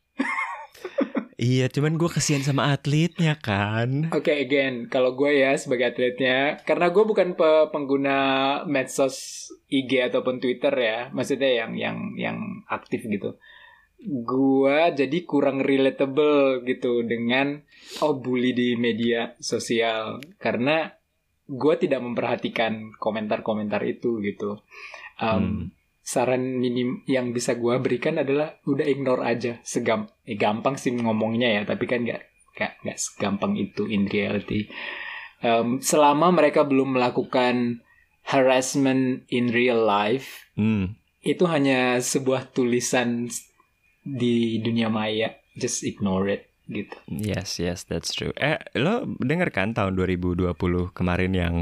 Iya, 1.37 1.69
cuman 1.69 2.01
gue 2.01 2.09
kesian 2.09 2.41
sama 2.41 2.73
atletnya 2.73 3.37
kan. 3.37 4.09
Oke, 4.09 4.33
again, 4.33 4.89
kalau 4.89 5.13
gue 5.13 5.37
ya 5.37 5.53
sebagai 5.61 5.93
atletnya, 5.93 6.57
karena 6.65 6.89
gue 6.89 7.05
bukan 7.05 7.37
pe- 7.37 7.69
pengguna 7.69 8.19
medsos 8.65 9.49
IG 9.69 10.01
ataupun 10.09 10.41
Twitter 10.41 10.73
ya, 10.73 10.99
maksudnya 11.13 11.53
yang 11.53 11.77
yang 11.77 11.97
yang 12.17 12.39
aktif 12.73 13.05
gitu. 13.05 13.37
Gue 14.01 14.97
jadi 14.97 15.19
kurang 15.29 15.61
relatable 15.61 16.65
gitu 16.65 17.05
dengan 17.05 17.61
oh 18.01 18.17
bully 18.17 18.57
di 18.57 18.73
media 18.81 19.37
sosial 19.37 20.25
karena 20.41 20.89
gue 21.45 21.75
tidak 21.77 22.01
memperhatikan 22.01 22.97
komentar-komentar 22.97 23.85
itu 23.85 24.25
gitu. 24.25 24.65
Um, 25.21 25.69
Hmm. 25.69 25.76
Saran 26.07 26.63
minim 26.63 27.03
yang 27.11 27.35
bisa 27.35 27.59
gue 27.59 27.83
berikan 27.83 28.23
adalah 28.23 28.63
udah 28.63 28.87
ignore 28.87 29.27
aja, 29.27 29.59
segam, 29.67 30.07
eh, 30.23 30.39
gampang 30.39 30.79
sih 30.79 30.95
ngomongnya 30.95 31.51
ya, 31.51 31.63
tapi 31.67 31.91
kan 31.91 32.07
nggak 32.07 32.23
nggak 32.55 32.73
nggak 32.87 32.99
segampang 33.03 33.59
itu 33.59 33.91
in 33.91 34.07
reality 34.07 34.71
Um, 35.45 35.85
selama 35.85 36.33
mereka 36.33 36.65
belum 36.65 36.97
melakukan 36.97 37.85
harassment 38.25 39.29
in 39.29 39.53
real 39.53 39.85
life, 39.85 40.49
Hmm. 40.57 40.97
itu 41.21 41.45
hanya 41.45 42.01
sebuah 42.01 42.57
tulisan 42.57 43.29
di 44.01 44.57
dunia 44.65 44.89
maya. 44.89 45.37
Just 45.53 45.85
ignore 45.85 46.29
it 46.33 46.49
gitu. 46.67 46.97
Yes, 47.09 47.61
yes, 47.61 47.85
that's 47.85 48.17
true. 48.17 48.33
Eh, 48.41 48.57
lo 48.81 49.05
denger 49.21 49.53
kan 49.53 49.77
tahun 49.77 49.93
2020 49.93 50.91
kemarin 50.97 51.33
yang 51.37 51.55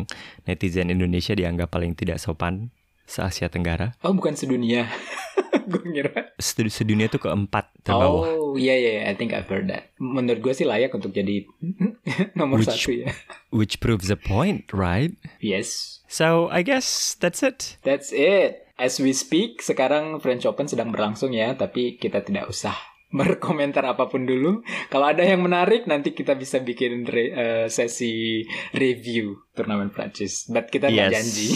netizen 0.47 0.89
Indonesia 0.89 1.35
dianggap 1.35 1.75
paling 1.75 1.99
tidak 1.99 2.23
sopan 2.23 2.71
se-Asia 3.05 3.49
Tenggara? 3.49 3.95
Oh, 4.01 4.13
bukan 4.13 4.33
sedunia. 4.33 4.89
gue 5.71 5.81
ngira. 5.87 6.35
Sed- 6.37 6.69
Sedunia 6.69 7.09
tuh 7.09 7.21
keempat 7.21 7.73
terbawah. 7.81 8.29
Oh, 8.29 8.53
iya 8.55 8.75
iya, 8.75 8.93
I 9.07 9.15
think 9.15 9.33
I've 9.33 9.49
heard 9.49 9.69
that. 9.69 9.93
Menurut 9.97 10.41
gue 10.41 10.53
sih 10.53 10.65
layak 10.65 10.93
untuk 10.93 11.11
jadi 11.11 11.45
nomor 12.39 12.61
Which- 12.61 12.69
satu 12.69 12.91
ya. 12.93 13.09
Which 13.57 13.79
proves 13.79 14.09
the 14.09 14.19
point, 14.19 14.69
right? 14.71 15.15
Yes, 15.39 16.01
So, 16.05 16.47
I 16.49 16.63
guess 16.63 17.17
that's 17.17 17.41
it. 17.41 17.81
that's 17.83 18.11
it. 18.11 18.67
As 18.75 18.99
we 18.99 19.11
speak, 19.11 19.59
sekarang 19.61 20.19
French 20.19 20.45
Open 20.45 20.67
sedang 20.67 20.91
berlangsung 20.91 21.31
ya, 21.31 21.55
tapi 21.55 21.95
kita 21.97 22.23
tidak 22.23 22.47
usah 22.47 22.75
berkomentar 23.09 23.83
apa 23.85 24.07
pun 24.07 24.27
dulu. 24.27 24.63
Kalau 24.91 25.07
ada 25.07 25.23
yang 25.23 25.39
menarik, 25.41 25.87
nanti 25.87 26.11
kita 26.11 26.35
bisa 26.35 26.59
bikin 26.59 27.03
re- 27.05 27.31
eh, 27.31 27.67
sesi 27.69 28.43
review 28.71 29.39
turnamen 29.55 29.91
Prancis. 29.91 30.47
But 30.47 30.67
kita 30.69 30.91
Yes. 30.91 31.15
janji. 31.15 31.49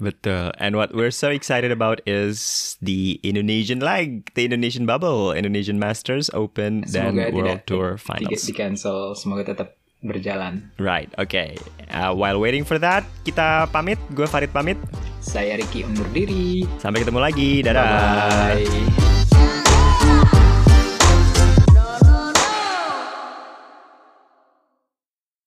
Betul. 0.00 0.50
And 0.58 0.74
what 0.76 0.94
we're 0.94 1.14
so 1.14 1.30
excited 1.30 1.70
about 1.70 2.00
is 2.06 2.74
the 2.82 3.20
Indonesian 3.22 3.78
leg, 3.80 4.32
the 4.34 4.44
Indonesian 4.44 4.86
bubble, 4.86 5.32
Indonesian 5.32 5.78
Masters 5.78 6.30
Open 6.34 6.82
dan 6.86 7.14
Semoga 7.14 7.30
World 7.30 7.62
tidak 7.62 7.66
Tour 7.66 7.88
di, 7.94 8.02
Finals. 8.02 8.42
di 8.42 8.52
cancel. 8.52 8.98
Semoga 9.14 9.42
tetap 9.54 9.78
berjalan. 10.04 10.70
Right, 10.76 11.08
okay. 11.16 11.56
Uh, 11.88 12.12
while 12.12 12.36
waiting 12.36 12.62
for 12.66 12.76
that, 12.76 13.06
kita 13.24 13.70
pamit. 13.72 13.96
Gue 14.12 14.28
Farid 14.28 14.52
pamit. 14.52 14.76
Saya 15.24 15.56
Ricky 15.56 15.86
undur 15.86 16.06
diri. 16.12 16.68
Sampai 16.76 17.00
ketemu 17.00 17.20
lagi. 17.24 17.64
Dadah. 17.64 17.88
Bye. 18.52 19.23